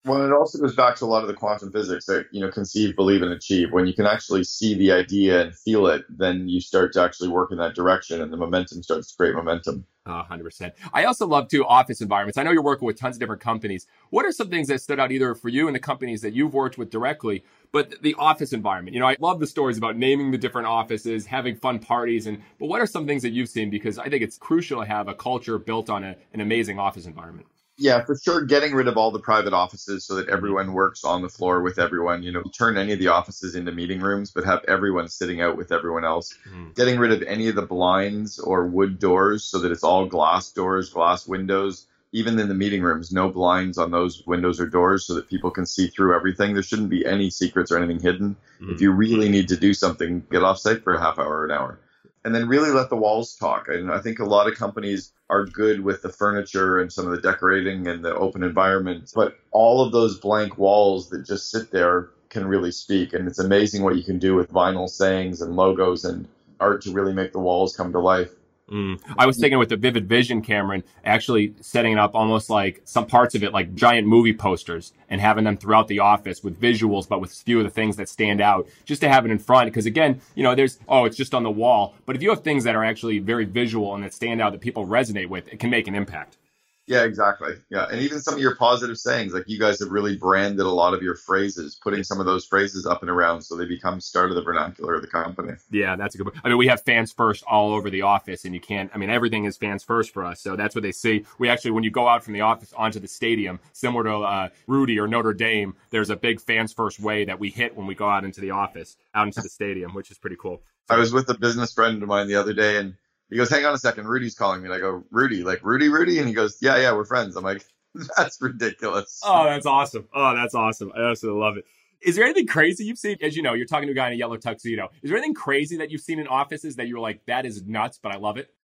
Well, 0.06 0.23
it 0.23 0.32
also 0.32 0.58
goes 0.58 0.75
back 0.75 0.96
to 0.96 1.06
a 1.06 1.06
lot 1.06 1.23
of 1.23 1.28
the 1.28 1.34
quantum 1.34 1.73
physics 1.73 2.04
that, 2.06 2.26
you 2.30 2.40
know, 2.40 2.50
conceive, 2.50 2.94
believe, 2.94 3.23
and 3.23 3.32
achieve. 3.32 3.73
When 3.73 3.87
you 3.87 3.94
can 3.94 4.04
actually 4.04 4.44
see 4.44 4.75
the 4.75 4.92
idea 4.92 5.40
and 5.40 5.56
feel 5.56 5.87
it, 5.87 6.04
then 6.11 6.46
you 6.46 6.61
start 6.61 6.92
to 6.92 7.02
actually 7.02 7.30
work 7.30 7.50
in 7.52 7.56
that 7.58 7.75
direction 7.75 8.20
and 8.20 8.30
the 8.30 8.37
momentum 8.37 8.82
starts 8.82 9.11
to 9.11 9.16
create 9.16 9.34
momentum. 9.34 9.87
Uh, 10.04 10.23
100%. 10.25 10.73
I 10.92 11.04
also 11.04 11.26
love 11.26 11.49
too 11.49 11.64
office 11.64 12.02
environments. 12.02 12.37
I 12.37 12.42
know 12.42 12.50
you're 12.50 12.62
working 12.62 12.84
with 12.84 13.00
tons 13.00 13.16
of 13.16 13.20
different 13.20 13.40
companies. 13.40 13.87
What 14.11 14.26
are 14.26 14.32
some 14.32 14.50
things 14.50 14.68
that 14.68 14.82
stood 14.82 15.00
out 15.00 15.11
either 15.11 15.34
for 15.34 15.49
you 15.49 15.68
and 15.68 15.75
the 15.75 15.80
companies 15.80 16.20
that 16.20 16.34
you've 16.34 16.52
worked 16.52 16.76
with 16.76 16.90
directly, 16.90 17.42
but 17.73 18.02
the 18.02 18.14
office 18.18 18.52
environment? 18.52 18.92
You 18.92 19.00
know, 19.00 19.08
I 19.08 19.16
love 19.20 19.40
the 19.40 19.46
stories 19.46 19.78
about 19.78 19.96
naming 19.96 20.30
the 20.30 20.37
different 20.37 20.68
offices, 20.68 21.25
having 21.25 21.56
fun 21.56 21.78
parties, 21.78 22.26
and 22.26 22.42
but 22.58 22.66
what 22.66 22.82
are 22.82 22.87
some 22.87 23.06
things 23.06 23.23
that 23.23 23.30
you've 23.30 23.49
seen? 23.49 23.70
Because 23.70 23.99
I 23.99 24.11
think 24.11 24.23
it's 24.23 24.37
crucial 24.37 24.82
to 24.82 24.87
have 24.87 25.08
a 25.08 25.14
culture 25.14 25.58
built 25.58 25.88
on 25.88 26.04
a, 26.04 26.14
an 26.34 26.42
amazing 26.42 26.78
office 26.78 27.06
environment. 27.06 27.46
Yeah, 27.76 28.04
for 28.04 28.16
sure. 28.16 28.44
Getting 28.44 28.74
rid 28.74 28.86
of 28.86 28.96
all 28.96 29.10
the 29.10 29.18
private 29.18 29.52
offices 29.52 30.04
so 30.04 30.14
that 30.16 30.28
everyone 30.28 30.72
works 30.72 31.04
on 31.04 31.22
the 31.22 31.28
floor 31.28 31.60
with 31.60 31.78
everyone. 31.78 32.22
You 32.22 32.32
know, 32.32 32.42
turn 32.42 32.78
any 32.78 32.92
of 32.92 32.98
the 33.00 33.08
offices 33.08 33.56
into 33.56 33.72
meeting 33.72 34.00
rooms, 34.00 34.30
but 34.30 34.44
have 34.44 34.64
everyone 34.68 35.08
sitting 35.08 35.40
out 35.40 35.56
with 35.56 35.72
everyone 35.72 36.04
else. 36.04 36.36
Mm. 36.48 36.74
Getting 36.76 36.98
rid 36.98 37.10
of 37.10 37.22
any 37.22 37.48
of 37.48 37.56
the 37.56 37.62
blinds 37.62 38.38
or 38.38 38.66
wood 38.66 38.98
doors 38.98 39.42
so 39.42 39.58
that 39.58 39.72
it's 39.72 39.82
all 39.82 40.06
glass 40.06 40.52
doors, 40.52 40.90
glass 40.90 41.26
windows. 41.26 41.86
Even 42.12 42.38
in 42.38 42.46
the 42.46 42.54
meeting 42.54 42.80
rooms, 42.80 43.10
no 43.10 43.28
blinds 43.28 43.76
on 43.76 43.90
those 43.90 44.24
windows 44.24 44.60
or 44.60 44.66
doors 44.66 45.04
so 45.04 45.14
that 45.14 45.28
people 45.28 45.50
can 45.50 45.66
see 45.66 45.88
through 45.88 46.14
everything. 46.14 46.54
There 46.54 46.62
shouldn't 46.62 46.90
be 46.90 47.04
any 47.04 47.28
secrets 47.28 47.72
or 47.72 47.78
anything 47.78 47.98
hidden. 47.98 48.36
Mm. 48.60 48.72
If 48.72 48.80
you 48.80 48.92
really 48.92 49.28
need 49.28 49.48
to 49.48 49.56
do 49.56 49.74
something, 49.74 50.24
get 50.30 50.44
off 50.44 50.58
site 50.58 50.84
for 50.84 50.94
a 50.94 51.00
half 51.00 51.18
hour 51.18 51.40
or 51.40 51.44
an 51.46 51.50
hour 51.50 51.80
and 52.24 52.34
then 52.34 52.48
really 52.48 52.70
let 52.70 52.88
the 52.88 52.96
walls 52.96 53.36
talk. 53.36 53.68
And 53.68 53.92
I 53.92 54.00
think 54.00 54.18
a 54.18 54.24
lot 54.24 54.48
of 54.48 54.56
companies 54.56 55.12
are 55.30 55.44
good 55.44 55.80
with 55.80 56.02
the 56.02 56.08
furniture 56.08 56.78
and 56.78 56.92
some 56.92 57.06
of 57.06 57.12
the 57.12 57.20
decorating 57.20 57.86
and 57.86 58.04
the 58.04 58.14
open 58.14 58.42
environment, 58.42 59.12
but 59.14 59.36
all 59.50 59.82
of 59.82 59.92
those 59.92 60.18
blank 60.18 60.58
walls 60.58 61.10
that 61.10 61.26
just 61.26 61.50
sit 61.50 61.70
there 61.70 62.10
can 62.30 62.46
really 62.46 62.72
speak. 62.72 63.12
And 63.12 63.28
it's 63.28 63.38
amazing 63.38 63.82
what 63.82 63.96
you 63.96 64.02
can 64.02 64.18
do 64.18 64.34
with 64.34 64.52
vinyl 64.52 64.88
sayings 64.88 65.40
and 65.40 65.56
logos 65.56 66.04
and 66.04 66.26
art 66.60 66.82
to 66.82 66.92
really 66.92 67.12
make 67.12 67.32
the 67.32 67.40
walls 67.40 67.76
come 67.76 67.92
to 67.92 68.00
life. 68.00 68.30
Mm. 68.71 68.99
I 69.18 69.26
was 69.26 69.38
thinking 69.38 69.59
with 69.59 69.68
the 69.68 69.76
Vivid 69.76 70.09
Vision, 70.09 70.40
Cameron, 70.40 70.85
actually 71.04 71.54
setting 71.61 71.99
up 71.99 72.14
almost 72.14 72.49
like 72.49 72.80
some 72.85 73.06
parts 73.06 73.35
of 73.35 73.44
it 73.44 73.52
like 73.52 73.75
giant 73.75 74.06
movie 74.06 74.33
posters 74.33 74.92
and 75.11 75.21
having 75.21 75.44
them 75.44 75.56
throughout 75.56 75.87
the 75.88 75.99
office 75.99 76.42
with 76.42 76.59
visuals, 76.59 77.06
but 77.06 77.21
with 77.21 77.33
a 77.33 77.35
few 77.35 77.59
of 77.59 77.64
the 77.64 77.71
things 77.71 77.97
that 77.97 78.09
stand 78.09 78.40
out, 78.40 78.66
just 78.87 79.02
to 79.02 79.09
have 79.09 79.26
it 79.26 79.30
in 79.30 79.38
front. 79.38 79.66
Because 79.66 79.87
again, 79.87 80.21
you 80.35 80.42
know, 80.42 80.54
there's, 80.54 80.78
oh, 80.88 81.04
it's 81.04 81.16
just 81.16 81.35
on 81.35 81.42
the 81.42 81.50
wall. 81.50 81.94
But 82.06 82.16
if 82.16 82.23
you 82.23 82.30
have 82.30 82.42
things 82.42 82.64
that 82.64 82.75
are 82.75 82.85
actually 82.85 83.18
very 83.18 83.44
visual 83.44 83.94
and 83.94 84.02
that 84.02 84.14
stand 84.14 84.40
out 84.40 84.52
that 84.52 84.62
people 84.62 84.87
resonate 84.87 85.28
with, 85.28 85.49
it 85.49 85.61
can 85.61 85.68
make 85.68 85.87
an 85.87 85.94
impact. 85.94 86.38
Yeah, 86.86 87.04
exactly. 87.04 87.54
Yeah. 87.70 87.86
And 87.90 88.00
even 88.00 88.20
some 88.20 88.34
of 88.34 88.40
your 88.40 88.56
positive 88.56 88.98
sayings, 88.98 89.32
like 89.32 89.44
you 89.46 89.58
guys 89.58 89.80
have 89.80 89.90
really 89.90 90.16
branded 90.16 90.66
a 90.66 90.70
lot 90.70 90.92
of 90.92 91.02
your 91.02 91.14
phrases, 91.14 91.78
putting 91.82 92.04
some 92.04 92.20
of 92.20 92.26
those 92.26 92.44
phrases 92.44 92.84
up 92.84 93.00
and 93.00 93.10
around 93.10 93.40
so 93.40 93.56
they 93.56 93.64
become 93.64 94.00
start 94.00 94.30
of 94.30 94.36
the 94.36 94.42
vernacular 94.42 94.94
of 94.94 95.00
the 95.00 95.08
company. 95.08 95.54
Yeah, 95.70 95.96
that's 95.96 96.14
a 96.14 96.18
good 96.18 96.24
point. 96.24 96.36
I 96.44 96.48
mean, 96.48 96.58
we 96.58 96.66
have 96.66 96.82
fans 96.82 97.10
first 97.10 97.42
all 97.46 97.72
over 97.72 97.88
the 97.88 98.02
office, 98.02 98.44
and 98.44 98.54
you 98.54 98.60
can't, 98.60 98.90
I 98.94 98.98
mean, 98.98 99.08
everything 99.08 99.44
is 99.44 99.56
fans 99.56 99.82
first 99.82 100.12
for 100.12 100.24
us. 100.24 100.40
So 100.40 100.56
that's 100.56 100.74
what 100.74 100.82
they 100.82 100.92
see. 100.92 101.24
We 101.38 101.48
actually, 101.48 101.70
when 101.70 101.84
you 101.84 101.90
go 101.90 102.06
out 102.06 102.22
from 102.22 102.34
the 102.34 102.42
office 102.42 102.72
onto 102.74 103.00
the 103.00 103.08
stadium, 103.08 103.60
similar 103.72 104.04
to 104.04 104.16
uh, 104.16 104.48
Rudy 104.66 104.98
or 105.00 105.08
Notre 105.08 105.32
Dame, 105.32 105.74
there's 105.88 106.10
a 106.10 106.16
big 106.16 106.40
fans 106.40 106.72
first 106.72 107.00
way 107.00 107.24
that 107.24 107.38
we 107.38 107.48
hit 107.48 107.74
when 107.74 107.86
we 107.86 107.94
go 107.94 108.08
out 108.08 108.24
into 108.24 108.42
the 108.42 108.50
office, 108.50 108.96
out 109.14 109.26
into 109.26 109.40
the 109.40 109.48
stadium, 109.48 109.94
which 109.94 110.10
is 110.10 110.18
pretty 110.18 110.36
cool. 110.36 110.60
I 110.90 110.98
was 110.98 111.14
with 111.14 111.30
a 111.30 111.38
business 111.38 111.72
friend 111.72 112.02
of 112.02 112.08
mine 112.10 112.28
the 112.28 112.34
other 112.34 112.52
day, 112.52 112.76
and 112.76 112.94
he 113.34 113.38
goes, 113.38 113.50
hang 113.50 113.66
on 113.66 113.74
a 113.74 113.78
second, 113.78 114.06
Rudy's 114.06 114.36
calling 114.36 114.62
me. 114.62 114.68
And 114.68 114.74
I 114.76 114.78
go, 114.78 115.02
Rudy, 115.10 115.42
like 115.42 115.58
Rudy, 115.64 115.88
Rudy? 115.88 116.20
And 116.20 116.28
he 116.28 116.32
goes, 116.32 116.56
yeah, 116.60 116.76
yeah, 116.76 116.92
we're 116.94 117.04
friends. 117.04 117.34
I'm 117.34 117.42
like, 117.42 117.66
that's 118.16 118.40
ridiculous. 118.40 119.20
Oh, 119.24 119.42
that's 119.42 119.66
awesome. 119.66 120.06
Oh, 120.14 120.36
that's 120.36 120.54
awesome. 120.54 120.92
I 120.96 121.10
absolutely 121.10 121.40
love 121.40 121.56
it. 121.56 121.64
Is 122.00 122.14
there 122.14 122.24
anything 122.24 122.46
crazy 122.46 122.84
you've 122.84 122.96
seen? 122.96 123.16
As 123.20 123.34
you 123.34 123.42
know, 123.42 123.54
you're 123.54 123.66
talking 123.66 123.88
to 123.88 123.92
a 123.92 123.94
guy 123.94 124.06
in 124.06 124.12
a 124.12 124.16
yellow 124.16 124.36
tuxedo. 124.36 124.88
Is 125.02 125.10
there 125.10 125.18
anything 125.18 125.34
crazy 125.34 125.78
that 125.78 125.90
you've 125.90 126.00
seen 126.00 126.20
in 126.20 126.28
offices 126.28 126.76
that 126.76 126.86
you're 126.86 127.00
like, 127.00 127.26
that 127.26 127.44
is 127.44 127.64
nuts, 127.64 127.98
but 128.00 128.12
I 128.12 128.18
love 128.18 128.36
it? 128.36 128.54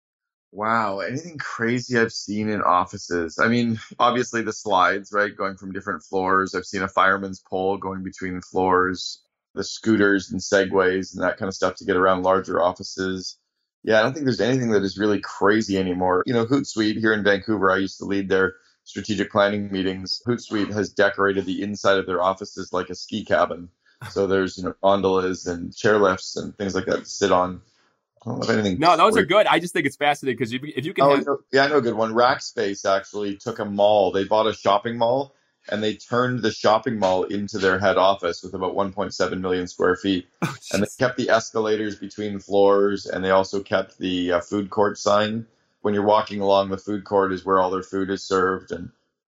Wow, 0.53 0.99
anything 0.99 1.37
crazy 1.37 1.99
I've 1.99 2.13
seen 2.13 2.47
in 2.47 2.61
offices? 2.61 3.39
I 3.39 3.49
mean, 3.49 3.77
obviously 3.99 4.41
the 4.41 4.53
slides, 4.53 5.11
right, 5.11 5.35
going 5.35 5.57
from 5.57 5.73
different 5.73 6.01
floors. 6.01 6.55
I've 6.55 6.63
seen 6.63 6.81
a 6.81 6.87
fireman's 6.87 7.41
pole 7.41 7.77
going 7.77 8.03
between 8.03 8.39
floors, 8.39 9.21
the 9.53 9.65
scooters 9.65 10.31
and 10.31 10.39
segways 10.39 11.13
and 11.13 11.21
that 11.23 11.35
kind 11.35 11.49
of 11.49 11.55
stuff 11.55 11.75
to 11.75 11.85
get 11.85 11.97
around 11.97 12.23
larger 12.23 12.61
offices. 12.61 13.37
Yeah, 13.83 13.99
I 13.99 14.03
don't 14.03 14.13
think 14.13 14.25
there's 14.25 14.41
anything 14.41 14.71
that 14.71 14.83
is 14.83 14.97
really 14.97 15.19
crazy 15.19 15.77
anymore. 15.77 16.23
You 16.25 16.33
know, 16.33 16.45
Hootsuite 16.45 16.97
here 16.97 17.13
in 17.13 17.23
Vancouver, 17.23 17.71
I 17.71 17.77
used 17.77 17.97
to 17.97 18.05
lead 18.05 18.29
their 18.29 18.55
strategic 18.83 19.31
planning 19.31 19.71
meetings. 19.71 20.21
Hootsuite 20.27 20.71
has 20.71 20.89
decorated 20.89 21.45
the 21.45 21.61
inside 21.63 21.97
of 21.97 22.05
their 22.05 22.21
offices 22.21 22.71
like 22.73 22.89
a 22.89 22.95
ski 22.95 23.25
cabin. 23.25 23.69
So 24.09 24.27
there's, 24.27 24.57
you 24.57 24.65
know, 24.65 24.75
gondolas 24.83 25.47
and 25.47 25.71
chairlifts 25.71 26.37
and 26.37 26.55
things 26.57 26.75
like 26.75 26.85
that 26.85 26.99
to 26.99 27.05
sit 27.05 27.31
on. 27.31 27.61
I 28.23 28.29
don't 28.29 28.39
know 28.39 28.43
if 28.43 28.49
anything. 28.51 28.79
No, 28.79 28.95
those 28.97 29.17
are 29.17 29.25
good. 29.25 29.47
I 29.47 29.59
just 29.59 29.73
think 29.73 29.87
it's 29.87 29.95
fascinating 29.95 30.37
because 30.37 30.53
if, 30.53 30.61
if 30.63 30.85
you 30.85 30.93
can. 30.93 31.05
Oh, 31.05 31.15
have... 31.15 31.25
yeah, 31.51 31.65
I 31.65 31.67
know 31.67 31.77
a 31.77 31.81
good 31.81 31.95
one. 31.95 32.13
Rackspace 32.13 32.85
actually 32.85 33.37
took 33.37 33.57
a 33.59 33.65
mall. 33.65 34.11
They 34.11 34.25
bought 34.25 34.45
a 34.45 34.53
shopping 34.53 34.97
mall 34.97 35.33
and 35.69 35.83
they 35.83 35.95
turned 35.95 36.41
the 36.41 36.51
shopping 36.51 36.97
mall 36.97 37.23
into 37.23 37.57
their 37.57 37.79
head 37.79 37.97
office 37.97 38.43
with 38.43 38.53
about 38.53 38.75
1.7 38.75 39.39
million 39.39 39.67
square 39.67 39.95
feet. 39.95 40.27
Oh, 40.41 40.55
and 40.73 40.83
they 40.83 40.87
kept 40.97 41.17
the 41.17 41.29
escalators 41.29 41.95
between 41.97 42.39
floors, 42.39 43.05
and 43.05 43.23
they 43.23 43.31
also 43.31 43.61
kept 43.61 43.97
the 43.97 44.33
uh, 44.33 44.41
food 44.41 44.69
court 44.69 44.97
sign. 44.97 45.45
When 45.81 45.93
you're 45.93 46.05
walking 46.05 46.41
along 46.41 46.69
the 46.69 46.77
food 46.77 47.03
court, 47.03 47.33
is 47.33 47.45
where 47.45 47.59
all 47.59 47.71
their 47.71 47.83
food 47.83 48.09
is 48.09 48.23
served, 48.23 48.71
and 48.71 48.91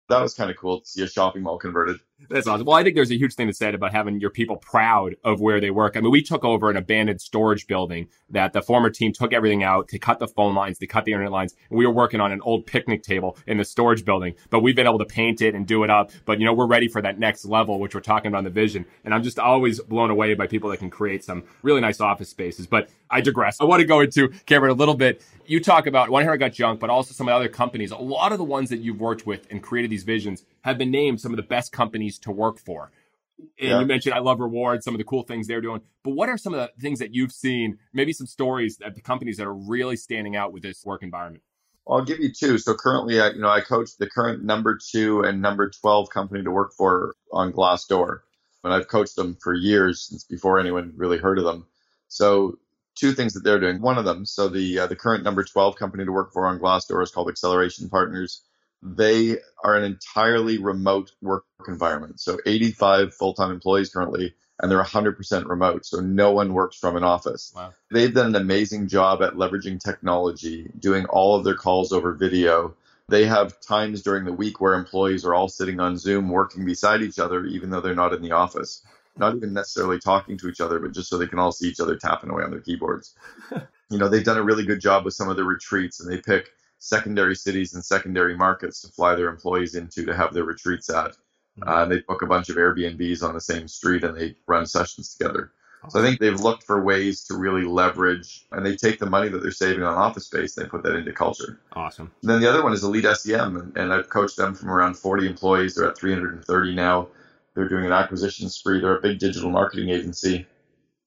that 0.09 0.21
was 0.21 0.33
kind 0.33 0.49
of 0.49 0.57
cool 0.57 0.81
to 0.81 0.85
see 0.85 1.03
a 1.03 1.07
shopping 1.07 1.43
mall 1.43 1.57
converted. 1.57 1.99
That's 2.29 2.47
awesome. 2.47 2.65
Well, 2.65 2.75
I 2.75 2.83
think 2.83 2.95
there's 2.95 3.11
a 3.11 3.17
huge 3.17 3.35
thing 3.35 3.47
to 3.47 3.53
say 3.53 3.71
about 3.71 3.91
having 3.91 4.19
your 4.19 4.31
people 4.31 4.57
proud 4.57 5.15
of 5.23 5.39
where 5.39 5.61
they 5.61 5.69
work. 5.69 5.95
I 5.95 6.01
mean, 6.01 6.11
we 6.11 6.23
took 6.23 6.43
over 6.43 6.69
an 6.69 6.75
abandoned 6.75 7.21
storage 7.21 7.67
building 7.67 8.07
that 8.31 8.53
the 8.53 8.61
former 8.61 8.89
team 8.89 9.13
took 9.13 9.33
everything 9.33 9.63
out 9.63 9.87
to 9.89 9.99
cut 9.99 10.17
the 10.17 10.27
phone 10.27 10.55
lines, 10.55 10.79
to 10.79 10.87
cut 10.87 11.05
the 11.05 11.11
internet 11.13 11.31
lines. 11.31 11.55
And 11.69 11.77
we 11.77 11.85
were 11.85 11.93
working 11.93 12.19
on 12.19 12.31
an 12.31 12.41
old 12.41 12.65
picnic 12.65 13.03
table 13.03 13.37
in 13.45 13.57
the 13.57 13.65
storage 13.65 14.03
building, 14.03 14.33
but 14.49 14.61
we've 14.61 14.75
been 14.75 14.87
able 14.87 14.97
to 14.99 15.05
paint 15.05 15.41
it 15.41 15.53
and 15.53 15.67
do 15.67 15.83
it 15.83 15.91
up. 15.91 16.11
But, 16.25 16.39
you 16.39 16.45
know, 16.45 16.53
we're 16.53 16.65
ready 16.65 16.87
for 16.87 17.01
that 17.03 17.19
next 17.19 17.45
level, 17.45 17.79
which 17.79 17.93
we're 17.93 18.01
talking 18.01 18.29
about 18.29 18.39
in 18.39 18.45
the 18.45 18.49
vision. 18.49 18.85
And 19.05 19.13
I'm 19.13 19.23
just 19.23 19.37
always 19.37 19.79
blown 19.79 20.09
away 20.09 20.33
by 20.33 20.47
people 20.47 20.71
that 20.71 20.77
can 20.77 20.89
create 20.89 21.23
some 21.23 21.43
really 21.61 21.81
nice 21.81 22.01
office 22.01 22.29
spaces. 22.29 22.65
But 22.65 22.89
I 23.09 23.21
digress. 23.21 23.61
I 23.61 23.65
want 23.65 23.81
to 23.81 23.85
go 23.87 23.99
into 23.99 24.29
Cameron 24.47 24.71
a 24.71 24.75
little 24.75 24.95
bit. 24.95 25.23
You 25.45 25.61
talk 25.61 25.87
about 25.87 26.09
1-800 26.09 26.39
Got 26.39 26.53
Junk, 26.53 26.79
but 26.79 26.89
also 26.89 27.13
some 27.13 27.29
of 27.29 27.31
the 27.31 27.35
other 27.35 27.47
companies. 27.47 27.91
A 27.91 27.97
lot 27.97 28.33
of 28.33 28.37
the 28.37 28.43
ones 28.43 28.69
that 28.69 28.79
you've 28.79 28.99
worked 28.99 29.25
with 29.25 29.47
and 29.49 29.63
created 29.63 29.89
these 29.89 30.03
visions 30.03 30.43
have 30.61 30.77
been 30.77 30.91
named 30.91 31.21
some 31.21 31.31
of 31.31 31.37
the 31.37 31.43
best 31.43 31.71
companies 31.71 32.06
to 32.19 32.31
work 32.31 32.59
for. 32.59 32.91
And 33.39 33.69
yeah. 33.69 33.79
you 33.79 33.85
mentioned 33.85 34.15
I 34.15 34.19
love 34.19 34.39
rewards, 34.39 34.83
some 34.83 34.95
of 34.95 34.97
the 34.97 35.03
cool 35.03 35.23
things 35.23 35.47
they're 35.47 35.61
doing. 35.61 35.81
But 36.03 36.11
what 36.11 36.29
are 36.29 36.37
some 36.37 36.53
of 36.53 36.59
the 36.59 36.81
things 36.81 36.99
that 36.99 37.13
you've 37.13 37.31
seen, 37.31 37.77
maybe 37.93 38.13
some 38.13 38.27
stories 38.27 38.79
of 38.83 38.95
the 38.95 39.01
companies 39.01 39.37
that 39.37 39.45
are 39.45 39.53
really 39.53 39.95
standing 39.95 40.35
out 40.35 40.53
with 40.53 40.63
this 40.63 40.83
work 40.83 41.03
environment? 41.03 41.43
Well, 41.85 41.99
I'll 41.99 42.05
give 42.05 42.19
you 42.19 42.31
two. 42.31 42.57
So 42.57 42.73
currently, 42.73 43.21
I, 43.21 43.29
you 43.29 43.41
know, 43.41 43.49
I 43.49 43.61
coach 43.61 43.91
the 43.97 44.09
current 44.09 44.43
number 44.43 44.77
two 44.77 45.21
and 45.21 45.41
number 45.41 45.69
12 45.69 46.09
company 46.09 46.43
to 46.43 46.51
work 46.51 46.73
for 46.73 47.15
on 47.31 47.53
Glassdoor. 47.53 48.19
And 48.63 48.73
I've 48.73 48.87
coached 48.87 49.15
them 49.15 49.37
for 49.41 49.53
years 49.53 50.07
since 50.09 50.23
before 50.23 50.59
anyone 50.59 50.93
really 50.97 51.17
heard 51.17 51.37
of 51.37 51.45
them. 51.45 51.67
So 52.07 52.57
two 52.95 53.13
things 53.13 53.33
that 53.33 53.43
they're 53.43 53.59
doing. 53.59 53.81
One 53.81 53.97
of 53.97 54.05
them, 54.05 54.25
so 54.25 54.49
the 54.49 54.79
uh, 54.79 54.87
the 54.87 54.95
current 54.95 55.23
number 55.23 55.43
12 55.43 55.75
company 55.75 56.03
to 56.03 56.11
work 56.11 56.33
for 56.33 56.47
on 56.47 56.59
Glassdoor 56.59 57.03
is 57.03 57.11
called 57.11 57.29
Acceleration 57.29 57.87
Partners 57.89 58.41
they 58.81 59.37
are 59.63 59.75
an 59.75 59.83
entirely 59.83 60.57
remote 60.57 61.11
work 61.21 61.45
environment. 61.67 62.19
So 62.19 62.37
85 62.45 63.13
full-time 63.13 63.51
employees 63.51 63.89
currently, 63.89 64.35
and 64.59 64.71
they're 64.71 64.83
100% 64.83 65.47
remote. 65.47 65.85
So 65.85 65.99
no 65.99 66.31
one 66.31 66.53
works 66.53 66.77
from 66.77 66.95
an 66.95 67.03
office. 67.03 67.53
Wow. 67.55 67.73
They've 67.91 68.13
done 68.13 68.27
an 68.27 68.41
amazing 68.41 68.87
job 68.87 69.21
at 69.21 69.33
leveraging 69.33 69.79
technology, 69.83 70.69
doing 70.79 71.05
all 71.05 71.35
of 71.35 71.43
their 71.43 71.55
calls 71.55 71.91
over 71.91 72.13
video. 72.13 72.75
They 73.09 73.25
have 73.25 73.59
times 73.61 74.01
during 74.01 74.25
the 74.25 74.33
week 74.33 74.59
where 74.59 74.73
employees 74.73 75.25
are 75.25 75.33
all 75.33 75.47
sitting 75.47 75.79
on 75.79 75.97
Zoom 75.97 76.29
working 76.29 76.65
beside 76.65 77.01
each 77.01 77.19
other, 77.19 77.45
even 77.45 77.69
though 77.69 77.81
they're 77.81 77.95
not 77.95 78.13
in 78.13 78.21
the 78.21 78.31
office. 78.31 78.83
Not 79.15 79.35
even 79.35 79.53
necessarily 79.53 79.99
talking 79.99 80.37
to 80.37 80.49
each 80.49 80.61
other, 80.61 80.79
but 80.79 80.93
just 80.93 81.09
so 81.09 81.17
they 81.17 81.25
can 81.25 81.39
all 81.39 81.51
see 81.51 81.67
each 81.67 81.79
other 81.79 81.95
tapping 81.95 82.29
away 82.29 82.43
on 82.43 82.51
their 82.51 82.59
keyboards. 82.59 83.15
you 83.89 83.97
know, 83.97 84.09
they've 84.09 84.23
done 84.23 84.37
a 84.37 84.43
really 84.43 84.65
good 84.65 84.81
job 84.81 85.05
with 85.05 85.15
some 85.15 85.29
of 85.29 85.37
the 85.37 85.43
retreats 85.43 85.99
and 85.99 86.11
they 86.11 86.21
pick 86.21 86.49
secondary 86.79 87.35
cities 87.35 87.73
and 87.73 87.83
secondary 87.83 88.35
markets 88.35 88.81
to 88.81 88.87
fly 88.89 89.15
their 89.15 89.29
employees 89.29 89.75
into 89.75 90.05
to 90.05 90.15
have 90.15 90.33
their 90.33 90.43
retreats 90.43 90.89
at. 90.89 91.11
Mm-hmm. 91.11 91.67
Uh, 91.67 91.85
they 91.85 91.99
book 92.01 92.21
a 92.21 92.27
bunch 92.27 92.49
of 92.49 92.55
Airbnbs 92.55 93.23
on 93.23 93.33
the 93.33 93.41
same 93.41 93.67
street 93.67 94.03
and 94.03 94.15
they 94.15 94.35
run 94.47 94.65
sessions 94.65 95.15
together. 95.15 95.51
So 95.89 95.99
I 95.99 96.03
think 96.03 96.19
they've 96.19 96.39
looked 96.39 96.63
for 96.63 96.83
ways 96.83 97.23
to 97.25 97.35
really 97.35 97.63
leverage, 97.63 98.45
and 98.51 98.65
they 98.65 98.75
take 98.75 98.99
the 98.99 99.05
money 99.05 99.29
that 99.29 99.41
they're 99.41 99.51
saving 99.51 99.83
on 99.83 99.93
office 99.93 100.25
space, 100.25 100.53
they 100.53 100.65
put 100.65 100.83
that 100.83 100.95
into 100.95 101.13
culture. 101.13 101.59
Awesome. 101.73 102.11
And 102.21 102.29
then 102.29 102.41
the 102.41 102.49
other 102.49 102.63
one 102.63 102.73
is 102.73 102.83
Elite 102.83 103.05
SEM, 103.05 103.55
and, 103.55 103.77
and 103.77 103.93
I've 103.93 104.09
coached 104.09 104.37
them 104.37 104.53
from 104.53 104.69
around 104.69 104.97
40 104.97 105.27
employees. 105.27 105.75
They're 105.75 105.87
at 105.87 105.97
330 105.97 106.75
now. 106.75 107.07
They're 107.53 107.69
doing 107.69 107.85
an 107.85 107.93
acquisition 107.93 108.49
spree. 108.49 108.81
They're 108.81 108.97
a 108.97 109.01
big 109.01 109.19
digital 109.19 109.49
marketing 109.49 109.89
agency. 109.89 110.45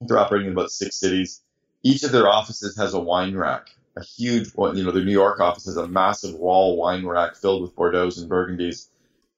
They're 0.00 0.18
operating 0.18 0.46
in 0.48 0.52
about 0.52 0.70
six 0.70 0.96
cities. 0.96 1.42
Each 1.82 2.02
of 2.02 2.12
their 2.12 2.28
offices 2.28 2.76
has 2.76 2.94
a 2.94 3.00
wine 3.00 3.36
rack, 3.36 3.70
a 3.96 4.04
huge 4.04 4.50
one. 4.54 4.76
You 4.76 4.84
know, 4.84 4.92
the 4.92 5.04
New 5.04 5.12
York 5.12 5.40
office 5.40 5.66
has 5.66 5.76
a 5.76 5.88
massive 5.88 6.34
wall 6.34 6.76
wine 6.76 7.06
rack 7.06 7.36
filled 7.36 7.62
with 7.62 7.74
Bordeaux's 7.74 8.18
and 8.18 8.30
Burgundies. 8.30 8.86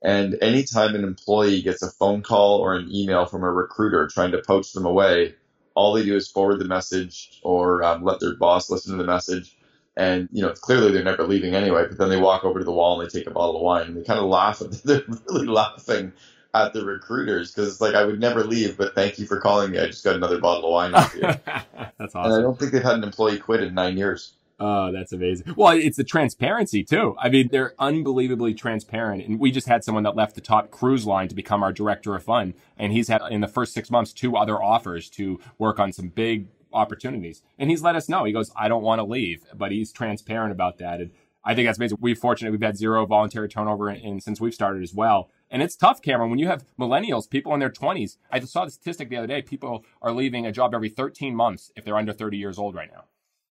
And 0.02 0.36
anytime 0.42 0.94
an 0.94 1.04
employee 1.04 1.62
gets 1.62 1.82
a 1.82 1.90
phone 1.90 2.22
call 2.22 2.58
or 2.58 2.74
an 2.74 2.88
email 2.92 3.24
from 3.24 3.44
a 3.44 3.52
recruiter 3.52 4.08
trying 4.08 4.32
to 4.32 4.42
poach 4.42 4.72
them 4.72 4.84
away, 4.84 5.34
all 5.74 5.92
they 5.92 6.04
do 6.04 6.16
is 6.16 6.28
forward 6.28 6.58
the 6.58 6.64
message 6.64 7.40
or 7.42 7.82
um, 7.84 8.02
let 8.02 8.20
their 8.20 8.34
boss 8.34 8.68
listen 8.68 8.96
to 8.96 9.02
the 9.02 9.10
message. 9.10 9.56
And, 9.96 10.28
you 10.32 10.42
know, 10.42 10.52
clearly 10.52 10.90
they're 10.90 11.04
never 11.04 11.26
leaving 11.26 11.54
anyway, 11.54 11.84
but 11.86 11.98
then 11.98 12.08
they 12.08 12.20
walk 12.20 12.44
over 12.44 12.58
to 12.58 12.64
the 12.64 12.72
wall 12.72 13.00
and 13.00 13.08
they 13.08 13.18
take 13.18 13.28
a 13.28 13.30
bottle 13.30 13.56
of 13.56 13.62
wine 13.62 13.86
and 13.86 13.96
they 13.96 14.02
kind 14.02 14.18
of 14.18 14.26
laugh. 14.26 14.60
At, 14.60 14.72
they're 14.84 15.04
really 15.28 15.46
laughing 15.46 16.12
at 16.54 16.72
the 16.72 16.84
recruiters 16.84 17.52
because 17.52 17.68
it's 17.68 17.80
like 17.80 17.94
I 17.94 18.04
would 18.04 18.20
never 18.20 18.44
leave, 18.44 18.76
but 18.76 18.94
thank 18.94 19.18
you 19.18 19.26
for 19.26 19.38
calling 19.38 19.70
me. 19.70 19.78
I 19.78 19.86
just 19.86 20.04
got 20.04 20.16
another 20.16 20.40
bottle 20.40 20.66
of 20.66 20.72
wine 20.72 20.94
off 20.94 21.14
you. 21.14 21.20
That's 21.98 22.14
awesome. 22.14 22.24
And 22.24 22.34
I 22.34 22.42
don't 22.42 22.58
think 22.58 22.72
they've 22.72 22.82
had 22.82 22.96
an 22.96 23.04
employee 23.04 23.38
quit 23.38 23.62
in 23.62 23.74
nine 23.74 23.96
years. 23.96 24.34
Oh, 24.58 24.92
that's 24.92 25.12
amazing. 25.12 25.54
Well, 25.56 25.76
it's 25.76 25.96
the 25.96 26.04
transparency 26.04 26.84
too. 26.84 27.16
I 27.18 27.28
mean, 27.28 27.48
they're 27.50 27.74
unbelievably 27.78 28.54
transparent. 28.54 29.26
And 29.26 29.40
we 29.40 29.50
just 29.50 29.66
had 29.66 29.82
someone 29.82 30.04
that 30.04 30.14
left 30.14 30.34
the 30.34 30.40
top 30.40 30.70
cruise 30.70 31.04
line 31.04 31.28
to 31.28 31.34
become 31.34 31.62
our 31.62 31.72
director 31.72 32.14
of 32.14 32.22
fun. 32.22 32.54
And 32.76 32.92
he's 32.92 33.08
had 33.08 33.22
in 33.30 33.40
the 33.40 33.48
first 33.48 33.74
six 33.74 33.90
months 33.90 34.12
two 34.12 34.36
other 34.36 34.62
offers 34.62 35.10
to 35.10 35.40
work 35.58 35.80
on 35.80 35.92
some 35.92 36.08
big 36.08 36.46
opportunities. 36.72 37.42
And 37.58 37.70
he's 37.70 37.82
let 37.82 37.96
us 37.96 38.08
know. 38.08 38.24
He 38.24 38.32
goes, 38.32 38.52
I 38.56 38.68
don't 38.68 38.82
want 38.82 39.00
to 39.00 39.04
leave, 39.04 39.44
but 39.54 39.72
he's 39.72 39.92
transparent 39.92 40.52
about 40.52 40.78
that. 40.78 41.00
And 41.00 41.10
I 41.44 41.54
think 41.54 41.66
that's 41.66 41.78
amazing. 41.78 41.98
We're 42.00 42.14
fortunate 42.14 42.52
we've 42.52 42.62
had 42.62 42.76
zero 42.76 43.04
voluntary 43.04 43.48
turnover 43.48 43.90
in, 43.90 43.96
in, 43.96 44.20
since 44.20 44.40
we've 44.40 44.54
started 44.54 44.82
as 44.82 44.94
well. 44.94 45.28
And 45.50 45.62
it's 45.62 45.76
tough, 45.76 46.00
Cameron, 46.00 46.30
when 46.30 46.38
you 46.38 46.46
have 46.46 46.64
millennials, 46.78 47.28
people 47.28 47.52
in 47.52 47.60
their 47.60 47.70
20s. 47.70 48.16
I 48.30 48.40
saw 48.40 48.64
the 48.64 48.70
statistic 48.70 49.08
the 49.08 49.16
other 49.16 49.26
day. 49.26 49.42
People 49.42 49.84
are 50.00 50.12
leaving 50.12 50.46
a 50.46 50.52
job 50.52 50.74
every 50.74 50.88
13 50.88 51.34
months 51.34 51.72
if 51.76 51.84
they're 51.84 51.96
under 51.96 52.12
30 52.12 52.36
years 52.36 52.58
old 52.58 52.74
right 52.74 52.90
now. 52.92 53.04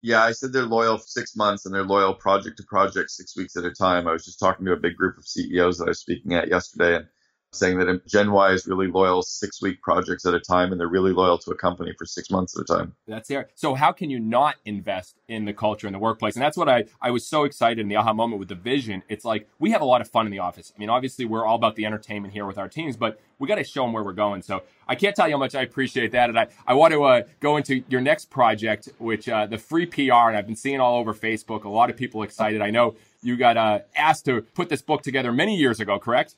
Yeah, 0.05 0.21
I 0.23 0.33
said 0.33 0.53
they're 0.53 0.67
loyal 0.67 0.99
six 0.99 1.35
months 1.35 1.65
and 1.65 1.73
they're 1.73 1.83
loyal 1.83 2.13
project 2.13 2.57
to 2.57 2.63
project 2.65 3.09
six 3.09 3.35
weeks 3.35 3.55
at 3.55 3.65
a 3.65 3.71
time. 3.71 4.07
I 4.07 4.11
was 4.11 4.23
just 4.23 4.39
talking 4.39 4.63
to 4.67 4.73
a 4.73 4.77
big 4.77 4.95
group 4.95 5.17
of 5.17 5.25
CEOs 5.25 5.79
that 5.79 5.85
I 5.85 5.89
was 5.89 5.99
speaking 5.99 6.35
at 6.35 6.47
yesterday, 6.47 6.97
and 6.97 7.07
saying 7.55 7.79
that 7.79 8.05
Gen 8.07 8.31
Y 8.31 8.51
is 8.51 8.67
really 8.67 8.87
loyal 8.87 9.21
six 9.21 9.61
week 9.61 9.81
projects 9.81 10.25
at 10.25 10.33
a 10.33 10.39
time 10.39 10.71
and 10.71 10.79
they're 10.79 10.87
really 10.87 11.11
loyal 11.11 11.37
to 11.39 11.51
a 11.51 11.55
company 11.55 11.93
for 11.97 12.05
six 12.05 12.29
months 12.29 12.57
at 12.57 12.61
a 12.61 12.65
time. 12.65 12.95
That's 13.07 13.29
there. 13.29 13.49
So 13.55 13.73
how 13.75 13.91
can 13.91 14.09
you 14.09 14.19
not 14.19 14.55
invest 14.65 15.15
in 15.27 15.45
the 15.45 15.53
culture 15.53 15.87
in 15.87 15.93
the 15.93 15.99
workplace? 15.99 16.35
And 16.35 16.43
that's 16.43 16.57
what 16.57 16.69
I, 16.69 16.85
I 17.01 17.11
was 17.11 17.25
so 17.25 17.43
excited 17.43 17.79
in 17.79 17.87
the 17.87 17.95
aha 17.95 18.13
moment 18.13 18.39
with 18.39 18.49
the 18.49 18.55
vision. 18.55 19.03
It's 19.09 19.25
like 19.25 19.47
we 19.59 19.71
have 19.71 19.81
a 19.81 19.85
lot 19.85 20.01
of 20.01 20.09
fun 20.09 20.25
in 20.25 20.31
the 20.31 20.39
office. 20.39 20.73
I 20.75 20.79
mean, 20.79 20.89
obviously 20.89 21.25
we're 21.25 21.45
all 21.45 21.55
about 21.55 21.75
the 21.75 21.85
entertainment 21.85 22.33
here 22.33 22.45
with 22.45 22.57
our 22.57 22.69
teams, 22.69 22.97
but 22.97 23.19
we 23.39 23.47
got 23.47 23.55
to 23.55 23.63
show 23.63 23.83
them 23.83 23.93
where 23.93 24.03
we're 24.03 24.13
going. 24.13 24.41
So 24.41 24.63
I 24.87 24.95
can't 24.95 25.15
tell 25.15 25.27
you 25.27 25.33
how 25.33 25.39
much 25.39 25.55
I 25.55 25.61
appreciate 25.61 26.11
that. 26.11 26.29
And 26.29 26.39
I, 26.39 26.47
I 26.67 26.73
want 26.73 26.93
to 26.93 27.03
uh, 27.03 27.23
go 27.39 27.57
into 27.57 27.83
your 27.89 28.01
next 28.01 28.29
project, 28.29 28.89
which 28.97 29.27
uh, 29.27 29.45
the 29.45 29.57
free 29.57 29.85
PR, 29.85 30.29
and 30.29 30.37
I've 30.37 30.47
been 30.47 30.55
seeing 30.55 30.79
all 30.79 30.99
over 30.99 31.13
Facebook, 31.13 31.63
a 31.63 31.69
lot 31.69 31.89
of 31.89 31.97
people 31.97 32.23
excited. 32.23 32.61
I 32.61 32.69
know 32.69 32.95
you 33.21 33.35
got 33.35 33.57
uh, 33.57 33.79
asked 33.95 34.25
to 34.25 34.41
put 34.41 34.69
this 34.69 34.81
book 34.81 35.01
together 35.01 35.31
many 35.31 35.55
years 35.57 35.79
ago, 35.79 35.99
correct? 35.99 36.35